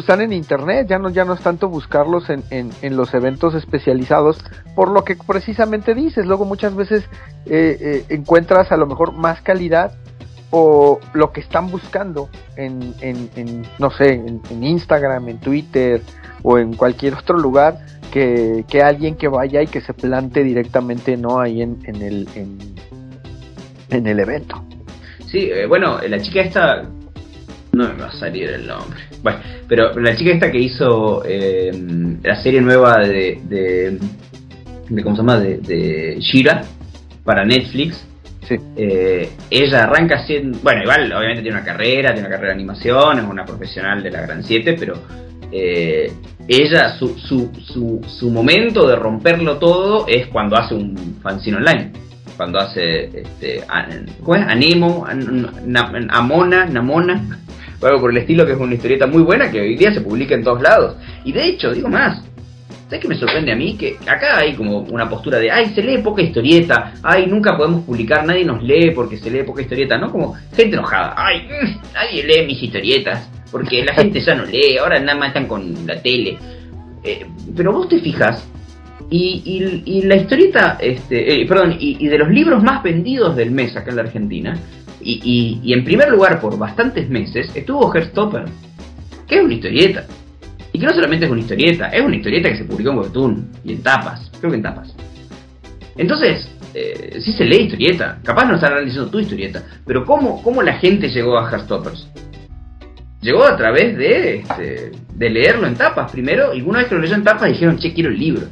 están 0.01 0.21
en 0.21 0.33
internet, 0.33 0.87
ya 0.89 0.99
no, 0.99 1.09
ya 1.09 1.25
no 1.25 1.33
es 1.33 1.41
tanto 1.41 1.69
buscarlos 1.69 2.29
en, 2.29 2.43
en, 2.49 2.97
los 2.97 3.13
eventos 3.13 3.55
especializados, 3.55 4.43
por 4.75 4.89
lo 4.89 5.03
que 5.03 5.15
precisamente 5.15 5.93
dices, 5.93 6.25
luego 6.25 6.45
muchas 6.45 6.75
veces 6.75 7.03
eh, 7.45 7.77
eh, 7.79 8.05
encuentras 8.09 8.71
a 8.71 8.77
lo 8.77 8.87
mejor 8.87 9.13
más 9.13 9.41
calidad 9.41 9.93
o 10.51 10.99
lo 11.13 11.31
que 11.31 11.41
están 11.41 11.69
buscando 11.69 12.29
en, 12.55 12.93
en, 13.01 13.29
en, 13.35 13.63
no 13.79 13.89
sé, 13.91 14.13
en, 14.13 14.63
Instagram, 14.63 15.29
en 15.29 15.39
Twitter 15.39 16.01
o 16.43 16.57
en 16.57 16.73
cualquier 16.75 17.15
otro 17.15 17.37
lugar 17.37 17.77
que, 18.11 18.65
que 18.69 18.81
alguien 18.81 19.15
que 19.15 19.27
vaya 19.27 19.61
y 19.61 19.67
que 19.67 19.81
se 19.81 19.93
plante 19.93 20.43
directamente 20.43 21.17
no 21.17 21.39
ahí 21.39 21.61
en, 21.61 21.79
en 21.85 22.01
el 22.01 22.27
en 23.89 24.07
el 24.07 24.19
evento. 24.19 24.63
Sí, 25.27 25.49
eh, 25.51 25.65
bueno, 25.65 25.99
la 26.07 26.19
chica 26.19 26.41
esta. 26.41 26.85
No 27.75 27.87
me 27.89 27.93
va 28.01 28.07
a 28.07 28.11
salir 28.19 28.49
el 28.49 28.67
nombre. 28.67 28.99
Bueno, 29.21 29.39
pero 29.67 29.93
la 29.99 30.15
chica 30.15 30.31
esta 30.31 30.51
que 30.51 30.59
hizo 30.59 31.23
eh, 31.25 31.71
la 32.23 32.41
serie 32.41 32.61
nueva 32.61 32.99
de, 32.99 33.39
de, 33.43 33.99
de. 34.89 35.03
¿Cómo 35.03 35.15
se 35.15 35.21
llama? 35.21 35.39
De, 35.39 35.57
de 35.57 36.17
Shira 36.21 36.61
para 37.23 37.43
Netflix. 37.43 38.05
Sí. 38.47 38.55
Eh, 38.77 39.29
ella 39.49 39.83
arranca 39.85 40.25
siendo. 40.25 40.57
Bueno, 40.59 40.83
igual, 40.83 41.11
obviamente 41.11 41.41
tiene 41.41 41.57
una 41.57 41.65
carrera, 41.65 42.13
tiene 42.13 42.27
una 42.27 42.35
carrera 42.35 42.53
de 42.53 42.59
animación, 42.61 43.19
es 43.19 43.25
una 43.25 43.43
profesional 43.45 44.01
de 44.03 44.11
la 44.11 44.21
Gran 44.21 44.43
7, 44.43 44.75
pero. 44.79 44.93
eh, 45.51 46.11
ella, 46.47 46.95
su, 46.99 47.17
su, 47.17 47.49
su, 47.65 48.01
su 48.07 48.29
momento 48.29 48.87
de 48.87 48.95
romperlo 48.95 49.57
todo 49.57 50.05
es 50.07 50.27
cuando 50.27 50.55
hace 50.55 50.75
un 50.75 51.17
fanzine 51.23 51.57
online 51.57 51.91
cuando 52.37 52.59
hace 52.59 53.05
este 53.05 53.63
an- 53.67 54.05
¿cómo 54.21 54.35
es? 54.35 54.43
Anemo, 54.43 55.05
an- 55.07 55.49
na- 55.65 55.91
Amona, 56.09 56.65
Namona, 56.65 57.39
o 57.81 57.85
algo 57.85 58.01
por 58.01 58.11
el 58.11 58.17
estilo, 58.17 58.45
que 58.45 58.53
es 58.53 58.57
una 58.57 58.73
historieta 58.73 59.07
muy 59.07 59.23
buena 59.23 59.51
que 59.51 59.61
hoy 59.61 59.75
día 59.75 59.93
se 59.93 60.01
publica 60.01 60.35
en 60.35 60.43
todos 60.43 60.61
lados. 60.61 60.95
Y 61.23 61.31
de 61.31 61.45
hecho, 61.45 61.71
digo 61.71 61.89
más, 61.89 62.21
¿sabes 62.85 62.99
qué 62.99 63.07
me 63.07 63.15
sorprende 63.15 63.51
a 63.51 63.55
mí? 63.55 63.75
Que 63.75 63.97
acá 64.07 64.37
hay 64.37 64.53
como 64.53 64.79
una 64.79 65.09
postura 65.09 65.39
de, 65.39 65.51
ay, 65.51 65.71
se 65.73 65.81
lee 65.81 65.99
poca 65.99 66.21
historieta, 66.21 66.93
ay, 67.03 67.25
nunca 67.27 67.57
podemos 67.57 67.83
publicar, 67.83 68.25
nadie 68.25 68.45
nos 68.45 68.61
lee 68.63 68.91
porque 68.91 69.17
se 69.17 69.29
lee 69.29 69.43
poca 69.43 69.61
historieta, 69.61 69.97
¿no? 69.97 70.11
Como 70.11 70.35
gente 70.55 70.75
enojada, 70.75 71.13
ay, 71.17 71.47
mm, 71.47 71.93
nadie 71.93 72.23
lee 72.23 72.45
mis 72.45 72.61
historietas, 72.61 73.29
porque 73.51 73.83
la 73.83 73.93
gente 73.93 74.19
ya 74.19 74.35
no 74.35 74.45
lee, 74.45 74.77
ahora 74.77 74.99
nada 74.99 75.17
más 75.17 75.29
están 75.29 75.47
con 75.47 75.85
la 75.85 76.01
tele. 76.01 76.37
Eh, 77.03 77.25
pero 77.55 77.71
vos 77.71 77.89
te 77.89 77.99
fijas, 77.99 78.47
y, 79.09 80.01
la 80.03 80.15
historieta, 80.15 80.77
este, 80.81 81.41
eh, 81.41 81.45
perdón, 81.47 81.77
y 81.79 82.07
de 82.07 82.17
los 82.17 82.29
libros 82.29 82.63
más 82.63 82.81
vendidos 82.81 83.35
del 83.35 83.51
mes 83.51 83.75
acá 83.77 83.91
en 83.91 83.97
la 83.97 84.01
Argentina, 84.01 84.59
y, 85.01 85.13
y- 85.23 85.59
y 85.63 85.73
en 85.73 85.83
primer 85.83 86.09
lugar 86.09 86.39
por 86.39 86.57
bastantes 86.57 87.09
meses, 87.09 87.51
estuvo 87.55 87.93
Herstopper, 87.93 88.45
que 89.27 89.37
es 89.37 89.43
una 89.43 89.53
historieta. 89.53 90.05
Y 90.73 90.79
que 90.79 90.85
no 90.85 90.93
solamente 90.93 91.25
es 91.25 91.31
una 91.31 91.41
historieta, 91.41 91.87
es 91.89 92.01
una 92.01 92.15
historieta 92.17 92.49
que 92.49 92.57
se 92.57 92.65
publicó 92.65 92.91
en 92.91 92.97
Webtoon 92.97 93.47
y 93.63 93.73
en 93.73 93.81
tapas, 93.83 94.29
creo 94.39 94.51
que 94.51 94.57
en 94.57 94.63
tapas. 94.63 94.93
Entonces, 95.95 96.49
eh, 96.73 97.19
sí 97.23 97.31
se 97.31 97.45
lee 97.45 97.63
historieta, 97.63 98.19
capaz 98.23 98.45
no 98.45 98.55
estarán 98.55 98.83
diciendo 98.83 99.09
tu 99.09 99.19
historieta, 99.19 99.63
pero 99.85 100.03
¿cómo, 100.05 100.43
cómo 100.43 100.61
la 100.61 100.73
gente 100.73 101.07
llegó 101.07 101.37
a 101.39 101.49
Herstoppers? 101.49 102.09
Llegó 103.21 103.45
a 103.45 103.55
través 103.55 103.97
de, 103.97 104.35
este, 104.39 104.91
de 105.13 105.29
leerlo 105.29 105.65
en 105.67 105.75
tapas 105.75 106.11
primero, 106.11 106.53
y 106.53 106.61
una 106.61 106.79
vez 106.79 106.89
que 106.89 106.95
lo 106.95 107.01
leyó 107.01 107.15
en 107.15 107.23
tapas 107.23 107.49
dijeron, 107.49 107.77
che, 107.79 107.93
quiero 107.93 108.09
el 108.09 108.19
libro. 108.19 108.47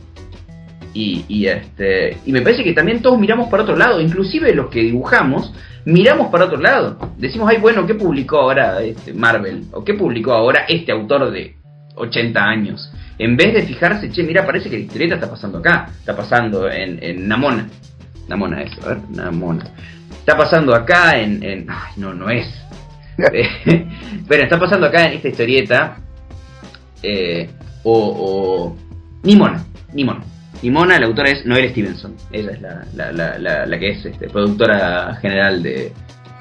Y, 0.93 1.25
y, 1.27 1.47
este 1.47 2.17
y 2.25 2.31
me 2.31 2.41
parece 2.41 2.63
que 2.63 2.73
también 2.73 3.01
todos 3.01 3.19
miramos 3.19 3.49
para 3.49 3.63
otro 3.63 3.75
lado, 3.75 3.99
inclusive 3.99 4.53
los 4.53 4.69
que 4.69 4.79
dibujamos, 4.81 5.51
miramos 5.85 6.27
para 6.29 6.45
otro 6.45 6.57
lado. 6.57 6.97
Decimos, 7.17 7.49
ay, 7.49 7.57
bueno, 7.59 7.85
¿qué 7.85 7.95
publicó 7.95 8.37
ahora 8.37 8.81
este 8.81 9.13
Marvel? 9.13 9.65
¿O 9.71 9.83
qué 9.83 9.93
publicó 9.93 10.33
ahora 10.33 10.65
este 10.67 10.91
autor 10.91 11.31
de 11.31 11.55
80 11.95 12.39
años? 12.43 12.91
En 13.17 13.37
vez 13.37 13.53
de 13.53 13.63
fijarse, 13.63 14.09
che, 14.11 14.23
mira, 14.23 14.45
parece 14.45 14.69
que 14.69 14.77
la 14.77 14.83
historieta 14.83 15.15
está 15.15 15.29
pasando 15.29 15.59
acá, 15.59 15.89
está 15.99 16.15
pasando 16.15 16.69
en, 16.69 17.01
en 17.03 17.27
Namona. 17.27 17.67
Namona 18.27 18.61
es, 18.63 18.71
a 18.83 18.89
ver, 18.89 18.97
Namona. 19.09 19.65
Está 20.11 20.37
pasando 20.37 20.73
acá 20.73 21.19
en... 21.19 21.43
en 21.43 21.69
ay, 21.69 21.93
no, 21.97 22.13
no 22.13 22.29
es. 22.29 22.47
Pero 24.27 24.43
está 24.43 24.59
pasando 24.59 24.87
acá 24.87 25.05
en 25.07 25.13
esta 25.13 25.27
historieta. 25.27 25.97
eh, 27.03 27.49
o, 27.83 27.93
o. 27.93 28.77
Nimona. 29.23 29.63
Nimona. 29.93 30.23
Nimona, 30.63 30.97
la 30.97 31.07
autora 31.07 31.29
es 31.29 31.45
Noel 31.45 31.69
Stevenson. 31.71 32.15
Ella 32.31 32.51
es 32.51 32.61
la, 32.61 33.11
la, 33.11 33.65
la, 33.65 33.79
que 33.79 33.89
es 33.89 34.05
este, 34.05 34.29
productora 34.29 35.13
general 35.21 35.61
de. 35.61 35.91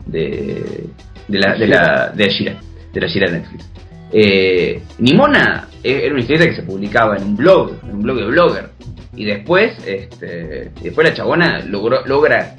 de. 0.06 0.86
de 1.26 1.38
la. 1.38 1.54
de 1.56 1.66
la. 1.66 2.12
de 2.14 2.24
Ashira. 2.24 2.56
De 2.92 3.00
la 3.00 3.32
Netflix. 3.32 3.68
Eh, 4.12 4.80
Nimona 4.98 5.66
eh, 5.82 6.02
era 6.04 6.12
una 6.12 6.20
historieta 6.20 6.46
que 6.48 6.54
se 6.54 6.62
publicaba 6.62 7.16
en 7.16 7.24
un 7.24 7.36
blog, 7.36 7.72
en 7.82 7.96
un 7.96 8.02
blog 8.02 8.18
de 8.18 8.26
blogger. 8.26 8.70
Y 9.16 9.24
después, 9.24 9.72
este, 9.86 10.70
y 10.80 10.84
después 10.84 11.08
la 11.08 11.14
chabona 11.14 11.64
logró, 11.64 12.06
logra, 12.06 12.54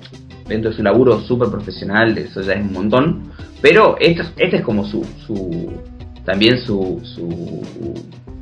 dentro 0.47 0.71
de 0.71 0.75
su 0.75 0.83
laburo 0.83 1.21
súper 1.21 1.49
profesional, 1.49 2.17
eso 2.17 2.41
ya 2.41 2.53
es 2.53 2.61
un 2.61 2.73
montón, 2.73 3.31
pero 3.61 3.95
este 3.99 4.57
es 4.57 4.61
como 4.63 4.85
su, 4.85 5.05
su 5.25 5.71
también 6.25 6.59
su, 6.59 7.01
su 7.03 7.61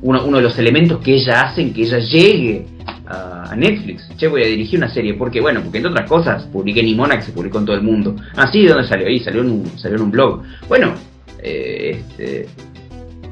uno, 0.02 0.26
uno 0.26 0.38
de 0.38 0.44
los 0.44 0.58
elementos 0.58 1.00
que 1.00 1.16
ella 1.16 1.42
hace 1.42 1.72
que 1.72 1.84
ella 1.84 2.00
llegue 2.00 2.66
a, 3.06 3.52
a 3.52 3.56
Netflix. 3.56 4.08
Che, 4.18 4.28
voy 4.28 4.44
a 4.44 4.48
dirigir 4.48 4.80
una 4.80 4.90
serie, 4.90 5.14
porque 5.14 5.42
bueno, 5.42 5.62
porque 5.62 5.78
entre 5.78 5.92
otras 5.92 6.10
cosas 6.10 6.44
publiqué 6.46 6.84
Nimona 6.84 7.18
que 7.18 7.24
se 7.24 7.32
publicó 7.32 7.60
en 7.60 7.66
todo 7.66 7.76
el 7.76 7.84
mundo. 7.84 8.16
Ah, 8.36 8.50
sí, 8.52 8.64
¿de 8.64 8.70
dónde 8.70 8.88
salió? 8.88 9.08
Ahí 9.08 9.20
salió 9.20 9.42
en 9.42 9.52
un, 9.52 9.66
salió 9.78 9.98
en 9.98 10.04
un 10.04 10.12
blog. 10.12 10.44
Bueno, 10.68 10.94
eh, 11.40 12.00
este, 12.00 12.48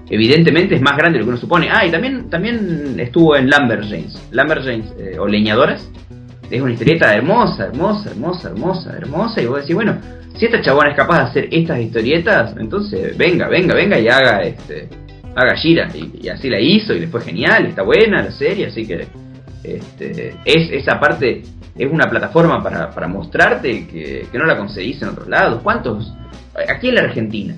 evidentemente 0.10 0.76
es 0.76 0.82
más 0.82 0.98
grande 0.98 1.18
de 1.18 1.20
lo 1.20 1.26
que 1.26 1.30
uno 1.32 1.40
supone. 1.40 1.70
Ah, 1.72 1.86
y 1.86 1.92
también, 1.92 2.30
también 2.30 3.00
estuvo 3.00 3.36
en 3.36 3.50
Lumberjanes. 3.50 4.22
Lumberjanes, 4.32 4.94
eh, 5.00 5.18
o 5.20 5.28
Leñadoras, 5.28 5.90
es 6.50 6.62
una 6.62 6.74
historieta 6.74 7.14
hermosa, 7.14 7.66
hermosa, 7.66 8.10
hermosa, 8.10 8.50
hermosa, 8.50 8.98
hermosa, 8.98 9.42
y 9.42 9.46
vos 9.46 9.62
decís, 9.62 9.76
bueno, 9.76 9.98
si 10.36 10.46
esta 10.46 10.62
chabona 10.62 10.90
es 10.90 10.96
capaz 10.96 11.18
de 11.18 11.24
hacer 11.30 11.48
estas 11.52 11.80
historietas, 11.80 12.56
entonces 12.58 13.16
venga, 13.18 13.48
venga, 13.48 13.76
venga 13.76 14.00
y 14.00 14.08
haga 14.08 14.42
este 14.44 14.88
haga 15.36 15.56
Gira, 15.56 15.90
y, 15.94 16.28
así 16.30 16.50
la 16.50 16.60
hizo, 16.60 16.94
y 16.94 17.00
después 17.00 17.24
genial, 17.24 17.68
está 17.68 17.84
buena 17.84 18.24
la 18.24 18.32
serie, 18.32 18.68
así 18.68 18.86
que 18.86 19.08
este, 19.64 20.36
es 20.46 20.72
esa 20.72 21.00
parte 21.00 21.44
es 21.80 21.92
una 21.92 22.10
plataforma 22.10 22.62
para, 22.62 23.08
mostrarte 23.08 23.88
que, 23.88 24.28
no 24.34 24.46
la 24.46 24.58
conseguís 24.58 25.02
en 25.02 25.10
otros 25.10 25.28
lados. 25.30 25.62
¿Cuántos? 25.64 26.14
Aquí 26.68 26.90
en 26.90 26.96
la 26.96 27.02
Argentina, 27.02 27.56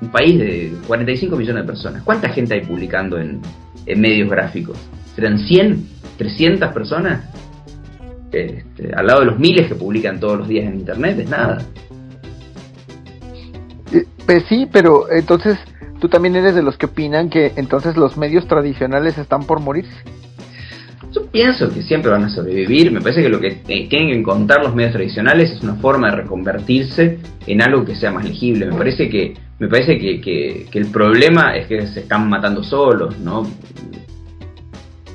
un 0.00 0.08
país 0.08 0.38
de 0.38 0.72
45 0.86 1.36
millones 1.36 1.62
de 1.64 1.66
personas, 1.66 2.02
¿cuánta 2.02 2.30
gente 2.30 2.54
hay 2.54 2.62
publicando 2.62 3.18
en, 3.18 3.42
en 3.84 4.00
medios 4.00 4.30
gráficos? 4.30 4.78
¿Serán 5.14 5.38
100? 5.38 5.86
¿300 6.18 6.72
personas? 6.72 7.24
Este, 8.32 8.94
al 8.94 9.06
lado 9.06 9.20
de 9.20 9.26
los 9.26 9.38
miles 9.38 9.68
que 9.68 9.74
publican 9.74 10.18
todos 10.18 10.38
los 10.38 10.48
días 10.48 10.66
en 10.66 10.80
internet, 10.80 11.18
es 11.18 11.28
nada. 11.28 11.58
Eh, 13.92 14.04
pues 14.24 14.44
sí, 14.48 14.66
pero 14.70 15.10
entonces 15.10 15.58
tú 16.00 16.08
también 16.08 16.36
eres 16.36 16.54
de 16.54 16.62
los 16.62 16.76
que 16.76 16.86
opinan 16.86 17.30
que 17.30 17.52
entonces 17.56 17.96
los 17.96 18.16
medios 18.16 18.46
tradicionales 18.46 19.18
están 19.18 19.44
por 19.44 19.60
morirse. 19.60 19.96
Yo 21.12 21.26
pienso 21.26 21.72
que 21.72 21.82
siempre 21.82 22.10
van 22.10 22.24
a 22.24 22.28
sobrevivir. 22.28 22.92
Me 22.92 23.00
parece 23.00 23.22
que 23.22 23.28
lo 23.28 23.40
que 23.40 23.52
tienen 23.52 23.88
que 23.88 24.12
encontrar 24.12 24.62
los 24.62 24.74
medios 24.74 24.92
tradicionales 24.92 25.50
es 25.52 25.62
una 25.62 25.74
forma 25.76 26.10
de 26.10 26.16
reconvertirse 26.16 27.18
en 27.46 27.62
algo 27.62 27.84
que 27.84 27.96
sea 27.96 28.10
más 28.10 28.24
legible. 28.24 28.66
Me 28.66 28.76
parece 28.76 29.08
que 29.08 29.34
me 29.58 29.66
parece 29.66 29.98
que, 29.98 30.66
el 30.72 30.86
problema 30.86 31.56
es 31.56 31.66
que 31.66 31.86
se 31.88 32.00
están 32.00 32.28
matando 32.28 32.62
solos, 32.62 33.18
¿no? 33.18 33.44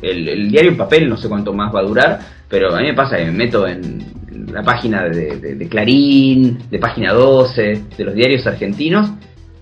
El, 0.01 0.51
diario 0.51 0.71
en 0.71 0.77
papel 0.77 1.07
no 1.07 1.15
sé 1.15 1.29
cuánto 1.29 1.53
más 1.53 1.73
va 1.73 1.79
a 1.79 1.83
durar, 1.83 2.19
pero 2.49 2.75
a 2.75 2.79
mí 2.81 2.87
me 2.87 2.93
pasa 2.93 3.15
que 3.15 3.25
me 3.25 3.31
meto 3.31 3.65
en 3.65 4.03
la 4.51 4.61
página 4.61 5.03
de, 5.03 5.67
Clarín, 5.69 6.59
de 6.69 6.77
Página 6.77 7.13
12, 7.13 7.83
de 7.97 8.03
los 8.03 8.13
diarios 8.13 8.45
argentinos, 8.45 9.11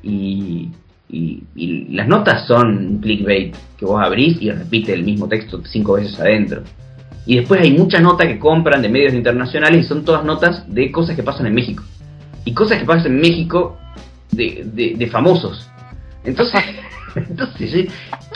y, 0.02 0.70
y, 1.12 1.88
las 1.92 2.08
notas 2.08 2.48
son 2.48 3.00
clickbait, 3.02 3.56
que 3.78 3.86
vos 3.86 4.02
abrís 4.02 4.42
y 4.42 4.50
repite 4.52 4.94
el 4.94 5.04
mismo 5.04 5.28
texto 5.28 5.62
cinco 5.66 5.94
veces 5.94 6.20
adentro. 6.20 6.64
Y 7.26 7.38
después 7.38 7.62
hay 7.62 7.72
mucha 7.72 8.00
nota 8.00 8.28
que 8.28 8.40
compran 8.40 8.82
de 8.82 8.90
medios 8.90 9.14
internacionales 9.14 9.86
y 9.86 9.88
son 9.88 10.04
todas 10.04 10.24
notas 10.24 10.64
de 10.74 10.92
cosas 10.92 11.16
que 11.16 11.24
pasan 11.24 11.48
en 11.48 11.54
México. 11.54 11.84
Y 12.46 12.54
cosas 12.54 12.80
que 12.80 12.86
pasan 12.86 13.12
en 13.14 13.22
México 13.22 13.78
de, 14.32 14.96
de, 14.98 15.08
famosos. 15.08 15.70
Entonces, 16.24 16.62
entonces, 17.16 17.88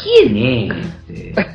¿quién 0.04 0.38
es? 0.38 0.72
Este? 1.08 1.46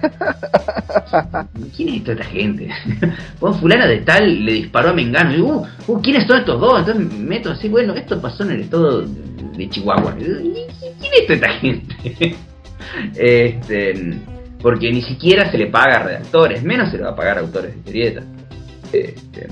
¿Quién 1.76 1.88
es 1.90 2.04
toda 2.04 2.14
esta 2.14 2.24
gente? 2.24 2.68
Bueno, 3.40 3.56
fulana 3.58 3.86
de 3.86 3.98
tal 3.98 4.44
le 4.44 4.52
disparó 4.54 4.90
a 4.90 4.92
Mengano. 4.92 5.34
Y, 5.34 5.40
uh, 5.40 5.66
uh, 5.86 6.02
¿quiénes 6.02 6.26
son 6.26 6.38
estos 6.38 6.60
dos? 6.60 6.80
Entonces 6.80 7.18
meto 7.18 7.50
así, 7.50 7.68
bueno, 7.68 7.94
esto 7.94 8.20
pasó 8.20 8.42
en 8.42 8.52
el 8.52 8.60
estado 8.62 9.02
de 9.02 9.68
Chihuahua. 9.68 10.16
¿Quién 11.00 11.12
es 11.14 11.30
esta 11.30 11.48
gente? 11.54 11.96
este, 13.16 14.18
porque 14.62 14.92
ni 14.92 15.02
siquiera 15.02 15.50
se 15.50 15.58
le 15.58 15.66
paga 15.66 15.96
a 15.96 16.02
redactores, 16.04 16.62
menos 16.62 16.90
se 16.90 16.98
le 16.98 17.04
va 17.04 17.10
a 17.10 17.16
pagar 17.16 17.38
a 17.38 17.40
autores 17.40 17.72
de 17.72 17.78
historietas. 17.78 18.24
Este, 18.92 19.48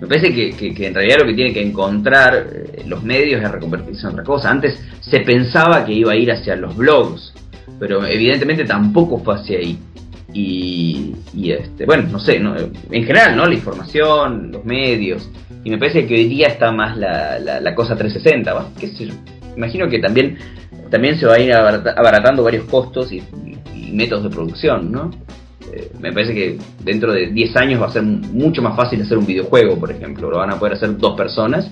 me 0.00 0.06
parece 0.06 0.32
que, 0.32 0.86
en 0.86 0.94
realidad 0.94 1.18
lo 1.20 1.26
que 1.26 1.34
tiene 1.34 1.52
que 1.52 1.62
encontrar 1.62 2.46
eh, 2.52 2.82
los 2.86 3.02
medios 3.02 3.42
es 3.42 3.50
reconvertirse 3.50 4.02
en 4.02 4.12
otra 4.12 4.24
cosa. 4.24 4.50
Antes 4.50 4.78
se 5.00 5.20
pensaba 5.20 5.84
que 5.84 5.92
iba 5.92 6.12
a 6.12 6.16
ir 6.16 6.30
hacia 6.30 6.54
los 6.56 6.76
blogs, 6.76 7.32
pero 7.78 8.04
evidentemente 8.04 8.64
tampoco 8.64 9.18
fue 9.18 9.36
hacia 9.36 9.58
ahí. 9.58 9.78
Y, 10.32 11.14
este, 11.50 11.86
bueno, 11.86 12.08
no 12.10 12.18
sé, 12.18 12.36
en 12.36 13.04
general, 13.04 13.36
¿no? 13.36 13.46
La 13.46 13.54
información, 13.54 14.52
los 14.52 14.64
medios. 14.66 15.30
Y 15.64 15.70
me 15.70 15.78
parece 15.78 16.06
que 16.06 16.14
hoy 16.14 16.28
día 16.28 16.48
está 16.48 16.72
más 16.72 16.96
la, 16.98 17.38
la, 17.38 17.74
cosa 17.74 17.96
360, 17.96 18.52
¿va? 18.52 18.68
¿Qué 18.78 18.88
sé 18.88 19.06
yo? 19.06 19.14
Imagino 19.56 19.88
que 19.88 19.98
también, 19.98 20.38
también 20.90 21.18
se 21.18 21.26
va 21.26 21.34
a 21.34 21.40
ir 21.40 21.52
abaratando 21.52 22.42
varios 22.42 22.64
costos 22.66 23.10
y 23.12 23.22
métodos 23.92 24.24
de 24.24 24.30
producción, 24.30 24.92
¿no? 24.92 25.10
Eh, 25.72 25.90
me 26.00 26.12
parece 26.12 26.34
que 26.34 26.58
dentro 26.84 27.12
de 27.12 27.28
10 27.28 27.56
años 27.56 27.82
va 27.82 27.86
a 27.86 27.92
ser 27.92 28.02
mucho 28.02 28.62
más 28.62 28.76
fácil 28.76 29.02
hacer 29.02 29.18
un 29.18 29.26
videojuego, 29.26 29.78
por 29.78 29.90
ejemplo. 29.90 30.30
Lo 30.30 30.38
van 30.38 30.52
a 30.52 30.58
poder 30.58 30.74
hacer 30.74 30.96
dos 30.96 31.16
personas, 31.16 31.70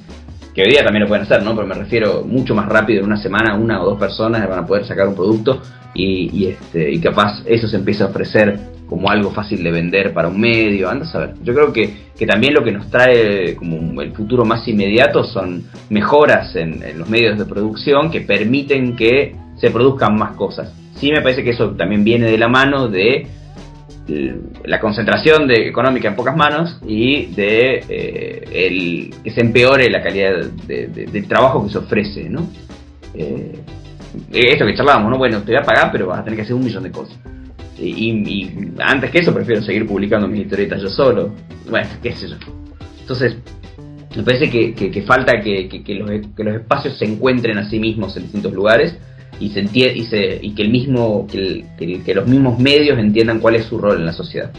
que 0.54 0.62
hoy 0.62 0.70
día 0.70 0.84
también 0.84 1.02
lo 1.02 1.08
pueden 1.08 1.24
hacer, 1.24 1.42
¿no? 1.42 1.54
Pero 1.54 1.66
me 1.66 1.74
refiero 1.74 2.22
mucho 2.24 2.54
más 2.54 2.68
rápido, 2.68 3.00
en 3.00 3.06
una 3.06 3.16
semana 3.16 3.54
una 3.54 3.82
o 3.82 3.86
dos 3.90 3.98
personas 3.98 4.48
van 4.48 4.60
a 4.60 4.66
poder 4.66 4.84
sacar 4.84 5.08
un 5.08 5.14
producto 5.14 5.60
y, 5.94 6.46
este, 6.46 6.90
y 6.90 7.00
capaz 7.00 7.42
eso 7.46 7.68
se 7.68 7.76
empieza 7.76 8.04
a 8.04 8.08
ofrecer 8.08 8.58
como 8.86 9.10
algo 9.10 9.30
fácil 9.30 9.62
de 9.62 9.70
vender 9.70 10.12
para 10.12 10.28
un 10.28 10.40
medio, 10.40 10.88
andas 10.88 11.14
a 11.14 11.20
ver. 11.20 11.34
Yo 11.42 11.54
creo 11.54 11.72
que, 11.72 11.90
que 12.16 12.26
también 12.26 12.54
lo 12.54 12.62
que 12.62 12.72
nos 12.72 12.90
trae 12.90 13.54
como 13.56 14.00
el 14.02 14.12
futuro 14.12 14.44
más 14.44 14.66
inmediato 14.68 15.24
son 15.24 15.64
mejoras 15.90 16.54
en, 16.56 16.82
los 16.98 17.08
medios 17.08 17.38
de 17.38 17.46
producción 17.46 18.10
que 18.10 18.20
permiten 18.20 18.94
que 18.96 19.36
se 19.56 19.70
produzcan 19.70 20.16
más 20.16 20.36
cosas. 20.36 20.72
Sí 20.96 21.10
me 21.10 21.22
parece 21.22 21.42
que 21.42 21.50
eso 21.50 21.70
también 21.70 22.04
viene 22.04 22.30
de 22.30 22.38
la 22.38 22.48
mano 22.48 22.88
de 22.88 23.26
la 24.64 24.80
concentración 24.80 25.50
económica 25.50 26.08
en 26.08 26.14
pocas 26.14 26.36
manos 26.36 26.78
y 26.86 27.26
de 27.26 27.82
eh, 27.88 28.44
el, 28.52 29.14
que 29.24 29.30
se 29.30 29.40
empeore 29.40 29.88
la 29.88 30.02
calidad 30.02 30.44
del 30.44 31.26
trabajo 31.26 31.64
que 31.64 31.72
se 31.72 31.78
ofrece, 31.78 32.28
¿no? 32.28 32.46
Eh, 33.14 33.58
esto 34.32 34.66
que 34.66 34.74
charlábamos, 34.74 35.10
¿no? 35.10 35.18
Bueno, 35.18 35.40
te 35.40 35.52
voy 35.52 35.56
a 35.56 35.64
pagar, 35.64 35.90
pero 35.90 36.06
vas 36.06 36.20
a 36.20 36.24
tener 36.24 36.36
que 36.36 36.42
hacer 36.42 36.54
un 36.54 36.64
millón 36.64 36.82
de 36.82 36.90
cosas. 36.90 37.18
Y, 37.78 38.50
antes 38.78 39.10
que 39.10 39.18
eso 39.18 39.34
prefiero 39.34 39.62
seguir 39.62 39.86
publicando 39.86 40.28
mis 40.28 40.42
historietas 40.42 40.80
yo 40.80 40.88
solo. 40.88 41.32
Bueno, 41.68 41.88
qué 42.02 42.12
sé 42.12 42.28
yo. 42.28 42.36
Entonces, 43.00 43.36
me 44.16 44.22
parece 44.22 44.50
que, 44.50 45.02
falta 45.02 45.40
que, 45.40 45.68
los, 45.98 46.10
que 46.36 46.44
los 46.44 46.54
espacios 46.54 46.96
se 46.96 47.04
encuentren 47.04 47.58
a 47.58 47.68
sí 47.68 47.80
mismos 47.80 48.16
en 48.16 48.24
distintos 48.24 48.52
lugares 48.52 48.96
y 49.40 49.48
se 49.50 49.62
y, 49.72 50.04
se, 50.04 50.38
y 50.40 50.54
que 50.54 50.62
el 50.62 50.70
mismo 50.70 51.26
que, 51.26 51.64
que, 51.76 52.14
los 52.14 52.26
mismos 52.26 52.58
medios 52.58 52.98
entiendan 52.98 53.40
cuál 53.40 53.56
es 53.56 53.64
su 53.64 53.78
rol 53.78 53.98
en 53.98 54.06
la 54.06 54.12
sociedad. 54.12 54.52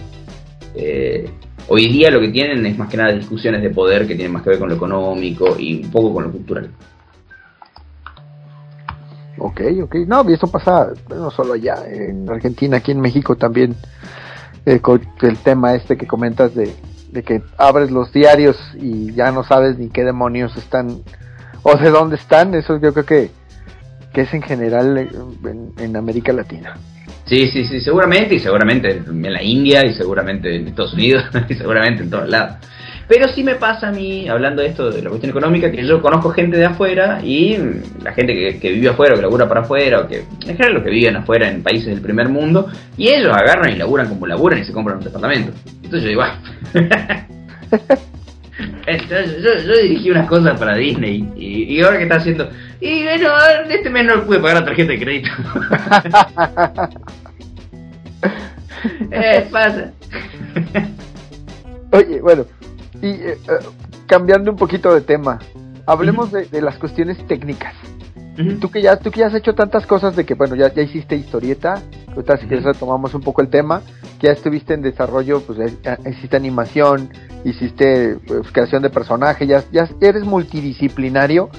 Eh, 0.76 1.30
hoy 1.68 1.88
día 1.88 2.12
lo 2.12 2.20
que 2.20 2.30
tienen 2.30 2.66
es 2.66 2.78
más 2.78 2.90
que 2.90 2.98
nada 2.98 3.14
discusiones 3.14 3.62
de 3.62 3.70
poder 3.70 4.06
que 4.06 4.16
tienen 4.16 4.34
más 4.34 4.44
que 4.44 4.50
ver 4.50 4.60
con 4.60 4.70
lo 4.70 4.76
económico 4.76 5.56
y 5.58 5.84
un 5.84 5.92
poco 5.92 6.14
con 6.14 6.26
lo 6.26 6.32
cultural. 6.32 6.70
Ok, 9.38 9.62
ok. 9.84 9.96
No, 10.08 10.30
y 10.30 10.34
eso 10.34 10.48
pasa 10.48 10.94
no 11.10 11.32
solo 11.32 11.54
allá, 11.54 11.76
en 11.88 12.30
Argentina, 12.30 12.78
aquí 12.78 12.92
en 12.92 13.02
México 13.02 13.36
también, 13.36 13.76
eh, 14.66 14.80
con 14.80 15.02
el 15.22 15.38
tema 15.38 15.76
este 15.76 15.98
que 15.98 16.08
comentas 16.08 16.54
de, 16.56 16.74
que 17.24 17.42
abres 17.58 17.92
los 17.92 18.12
diarios 18.12 18.58
y 18.76 19.14
ya 19.14 19.32
no 19.32 19.44
sabes 19.44 19.78
ni 19.78 19.90
qué 19.90 20.04
demonios 20.04 20.56
están 20.58 21.02
o 21.64 21.76
de 21.78 21.90
dónde 21.90 22.18
están, 22.18 22.54
eso 22.56 22.78
yo 22.80 22.94
creo 22.94 23.06
que 23.06 23.32
que 24.16 24.22
es 24.22 24.34
en 24.34 24.42
general 24.42 24.98
eh, 24.98 25.10
en, 25.80 25.98
América 25.98 26.32
Latina. 26.32 26.78
Sí, 27.26 27.50
sí, 27.52 27.66
sí, 27.66 27.82
seguramente, 27.82 28.36
y 28.36 28.40
seguramente 28.40 28.90
en 28.92 29.34
la 29.34 29.44
India, 29.44 29.86
y 29.86 29.94
seguramente 29.94 30.56
en 30.56 30.70
Estados 30.70 30.94
Unidos, 30.94 31.26
y 31.50 31.54
seguramente 31.54 32.04
en 32.04 32.10
todos 32.10 32.30
lados. 32.30 32.56
Pero 33.08 33.28
sí 33.30 33.44
me 33.44 33.56
pasa 33.56 33.90
a 33.90 33.92
mí, 33.92 34.28
hablando 34.28 34.62
de 34.62 34.70
esto, 34.70 34.90
de 34.90 35.02
la 35.02 35.10
cuestión 35.10 35.30
económica, 35.30 35.72
que 35.72 35.86
yo 35.86 36.02
conozco 36.02 36.32
gente 36.32 36.58
de 36.58 36.66
afuera 36.66 37.20
y 37.24 37.58
la 38.04 38.14
gente 38.14 38.58
que, 38.60 38.72
vive 38.72 38.90
afuera 38.90 39.14
o 39.14 39.18
que 39.18 39.22
labura 39.22 39.48
para 39.48 39.62
afuera, 39.62 40.02
o 40.02 40.08
que 40.08 40.20
en 40.20 40.48
general 40.48 40.74
los 40.74 40.84
que 40.84 40.90
viven 40.90 41.16
afuera 41.16 41.50
en 41.50 41.62
países 41.62 41.88
del 41.88 42.02
primer 42.02 42.30
mundo, 42.30 42.68
y 42.98 43.10
ellos 43.10 43.36
agarran 43.36 43.72
y 43.72 43.76
laburan 43.76 44.10
como 44.10 44.26
laburan 44.26 44.60
y 44.60 44.66
se 44.66 44.74
compran 44.74 44.98
un 44.98 45.04
departamento. 45.04 45.52
Entonces 45.84 46.04
yo 46.04 46.10
digo, 46.10 46.24
ah. 46.24 46.40
yo, 49.68 49.78
dirigí 49.82 50.10
unas 50.10 50.28
cosas 50.28 50.60
para 50.60 50.76
Disney 50.76 51.30
y, 51.36 51.82
ahora 51.82 51.98
que 51.98 52.04
está 52.04 52.16
haciendo. 52.16 52.50
Y 52.82 53.04
bueno, 53.04 53.30
este 53.70 53.90
mes 53.90 54.06
no 54.06 54.24
pude 54.24 54.40
pagar 54.40 54.62
la 54.62 54.66
tarjeta 54.66 54.92
de 54.92 55.00
crédito. 55.00 55.30
eh, 59.12 59.48
pasa. 59.52 59.92
Oye, 61.92 62.22
bueno, 62.22 62.46
y 63.02 63.08
eh, 63.08 63.38
eh, 63.38 63.38
cambiando 64.08 64.52
un 64.52 64.58
poquito 64.58 64.94
de 64.94 65.02
tema, 65.02 65.40
hablemos 65.86 66.32
de, 66.32 66.62
las 66.62 66.78
cuestiones 66.78 67.18
técnicas. 67.28 67.74
Tú 68.60 68.70
que 68.70 68.82
ya 68.82 68.98
tú 68.98 69.12
que 69.12 69.22
ya 69.22 69.28
has 69.28 69.34
hecho 69.34 69.56
tantas 69.56 69.88
cosas 69.88 70.14
de 70.18 70.26
que 70.26 70.34
bueno 70.34 70.56
ya, 70.56 70.74
ya 70.74 70.82
hiciste 70.82 71.16
historieta, 71.16 71.82
ahorita 72.10 72.36
si 72.36 72.48
quieres 72.48 72.66
retomamos 72.66 73.14
un 73.14 73.22
poco 73.22 73.42
el 73.42 73.48
tema, 73.48 73.82
que 74.20 74.28
ya 74.28 74.34
estuviste 74.34 74.74
en 74.74 74.82
desarrollo, 74.82 75.42
pues 75.42 75.58
hiciste 76.06 76.36
animación, 76.36 77.10
hiciste 77.46 78.18
pues, 78.28 78.52
creación 78.52 78.82
de 78.82 78.90
personaje, 78.90 79.48
ya, 79.48 79.64
ya 79.72 79.88
eres 80.02 80.26
multidisciplinario. 80.26 81.50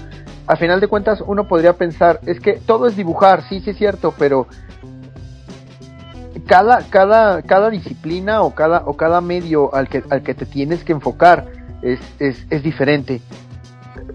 A 0.46 0.56
final 0.56 0.80
de 0.80 0.86
cuentas 0.86 1.22
uno 1.26 1.48
podría 1.48 1.72
pensar, 1.72 2.20
es 2.26 2.40
que 2.40 2.54
todo 2.54 2.86
es 2.86 2.94
dibujar, 2.94 3.42
sí, 3.48 3.60
sí 3.60 3.70
es 3.70 3.78
cierto, 3.78 4.14
pero 4.18 4.46
cada, 6.46 6.82
cada, 6.88 7.42
cada 7.42 7.70
disciplina 7.70 8.42
o 8.42 8.54
cada, 8.54 8.82
o 8.86 8.96
cada 8.96 9.20
medio 9.20 9.74
al 9.74 9.88
que, 9.88 10.02
al 10.10 10.22
que 10.22 10.34
te 10.34 10.46
tienes 10.46 10.84
que 10.84 10.92
enfocar 10.92 11.46
es, 11.82 12.00
es, 12.18 12.46
es 12.50 12.62
diferente. 12.62 13.20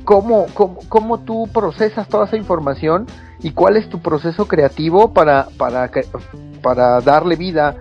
¿Cómo, 0.03 0.47
cómo, 0.53 0.79
¿Cómo 0.89 1.19
tú 1.21 1.49
procesas 1.53 2.07
toda 2.07 2.25
esa 2.25 2.37
información 2.37 3.05
y 3.41 3.51
cuál 3.51 3.77
es 3.77 3.89
tu 3.89 4.01
proceso 4.01 4.47
creativo 4.47 5.13
para, 5.13 5.47
para, 5.57 5.89
para 6.61 7.01
darle 7.01 7.35
vida 7.35 7.75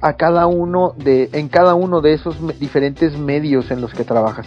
a, 0.00 0.14
cada 0.14 0.46
uno 0.46 0.94
de, 0.96 1.28
en 1.32 1.48
cada 1.48 1.74
uno 1.74 2.00
de 2.00 2.14
esos 2.14 2.36
diferentes 2.58 3.18
medios 3.18 3.70
en 3.70 3.80
los 3.80 3.92
que 3.92 4.04
trabajas? 4.04 4.46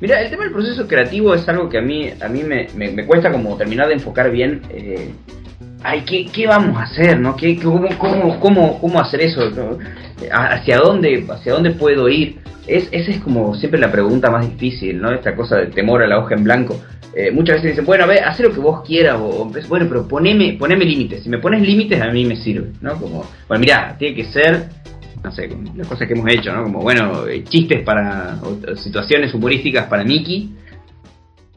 Mira, 0.00 0.20
el 0.20 0.30
tema 0.30 0.44
del 0.44 0.52
proceso 0.52 0.86
creativo 0.86 1.34
es 1.34 1.48
algo 1.48 1.68
que 1.68 1.78
a 1.78 1.80
mí, 1.80 2.10
a 2.20 2.28
mí 2.28 2.42
me, 2.42 2.68
me, 2.74 3.06
cuesta 3.06 3.30
como 3.30 3.56
terminar 3.56 3.88
de 3.88 3.94
enfocar 3.94 4.30
bien. 4.30 4.62
Eh, 4.70 5.12
ay, 5.84 6.00
¿qué, 6.00 6.26
¿qué, 6.26 6.46
vamos 6.46 6.76
a 6.76 6.84
hacer? 6.84 7.20
¿no? 7.20 7.36
¿Qué, 7.36 7.56
cómo, 7.62 7.88
cómo, 7.98 8.40
cómo, 8.40 8.80
cómo, 8.80 9.00
hacer 9.00 9.20
eso? 9.20 9.50
¿Hacia, 10.32 10.78
dónde, 10.78 11.26
¿Hacia 11.28 11.52
dónde 11.52 11.70
puedo 11.70 12.08
ir? 12.08 12.38
Es, 12.66 12.88
esa 12.90 13.10
es 13.10 13.18
como 13.18 13.54
siempre 13.54 13.78
la 13.78 13.92
pregunta 13.92 14.30
más 14.30 14.48
difícil, 14.50 15.00
¿no? 15.00 15.12
Esta 15.12 15.36
cosa 15.36 15.56
de 15.58 15.66
temor 15.66 16.02
a 16.02 16.06
la 16.06 16.18
hoja 16.18 16.34
en 16.34 16.44
blanco. 16.44 16.80
Eh, 17.14 17.30
muchas 17.30 17.56
veces 17.56 17.72
dicen, 17.72 17.84
bueno, 17.84 18.04
a 18.04 18.06
ver, 18.06 18.24
haz 18.24 18.40
lo 18.40 18.50
que 18.50 18.58
vos 18.58 18.82
quieras, 18.84 19.18
o, 19.20 19.48
bueno, 19.68 19.86
pero 19.88 20.08
poneme, 20.08 20.56
poneme 20.58 20.84
límites. 20.84 21.22
Si 21.22 21.28
me 21.28 21.38
pones 21.38 21.62
límites, 21.62 22.00
a 22.00 22.10
mí 22.10 22.24
me 22.24 22.36
sirve, 22.36 22.72
¿no? 22.80 22.98
Como, 22.98 23.24
bueno, 23.46 23.60
mira, 23.60 23.94
tiene 23.98 24.16
que 24.16 24.24
ser, 24.24 24.68
no 25.22 25.30
sé, 25.30 25.48
las 25.76 25.86
cosas 25.86 26.08
que 26.08 26.14
hemos 26.14 26.28
hecho, 26.32 26.52
¿no? 26.52 26.64
Como, 26.64 26.80
bueno, 26.80 27.26
eh, 27.28 27.44
chistes 27.44 27.84
para, 27.84 28.38
situaciones 28.76 29.32
humorísticas 29.32 29.86
para 29.86 30.02
Mickey. 30.02 30.50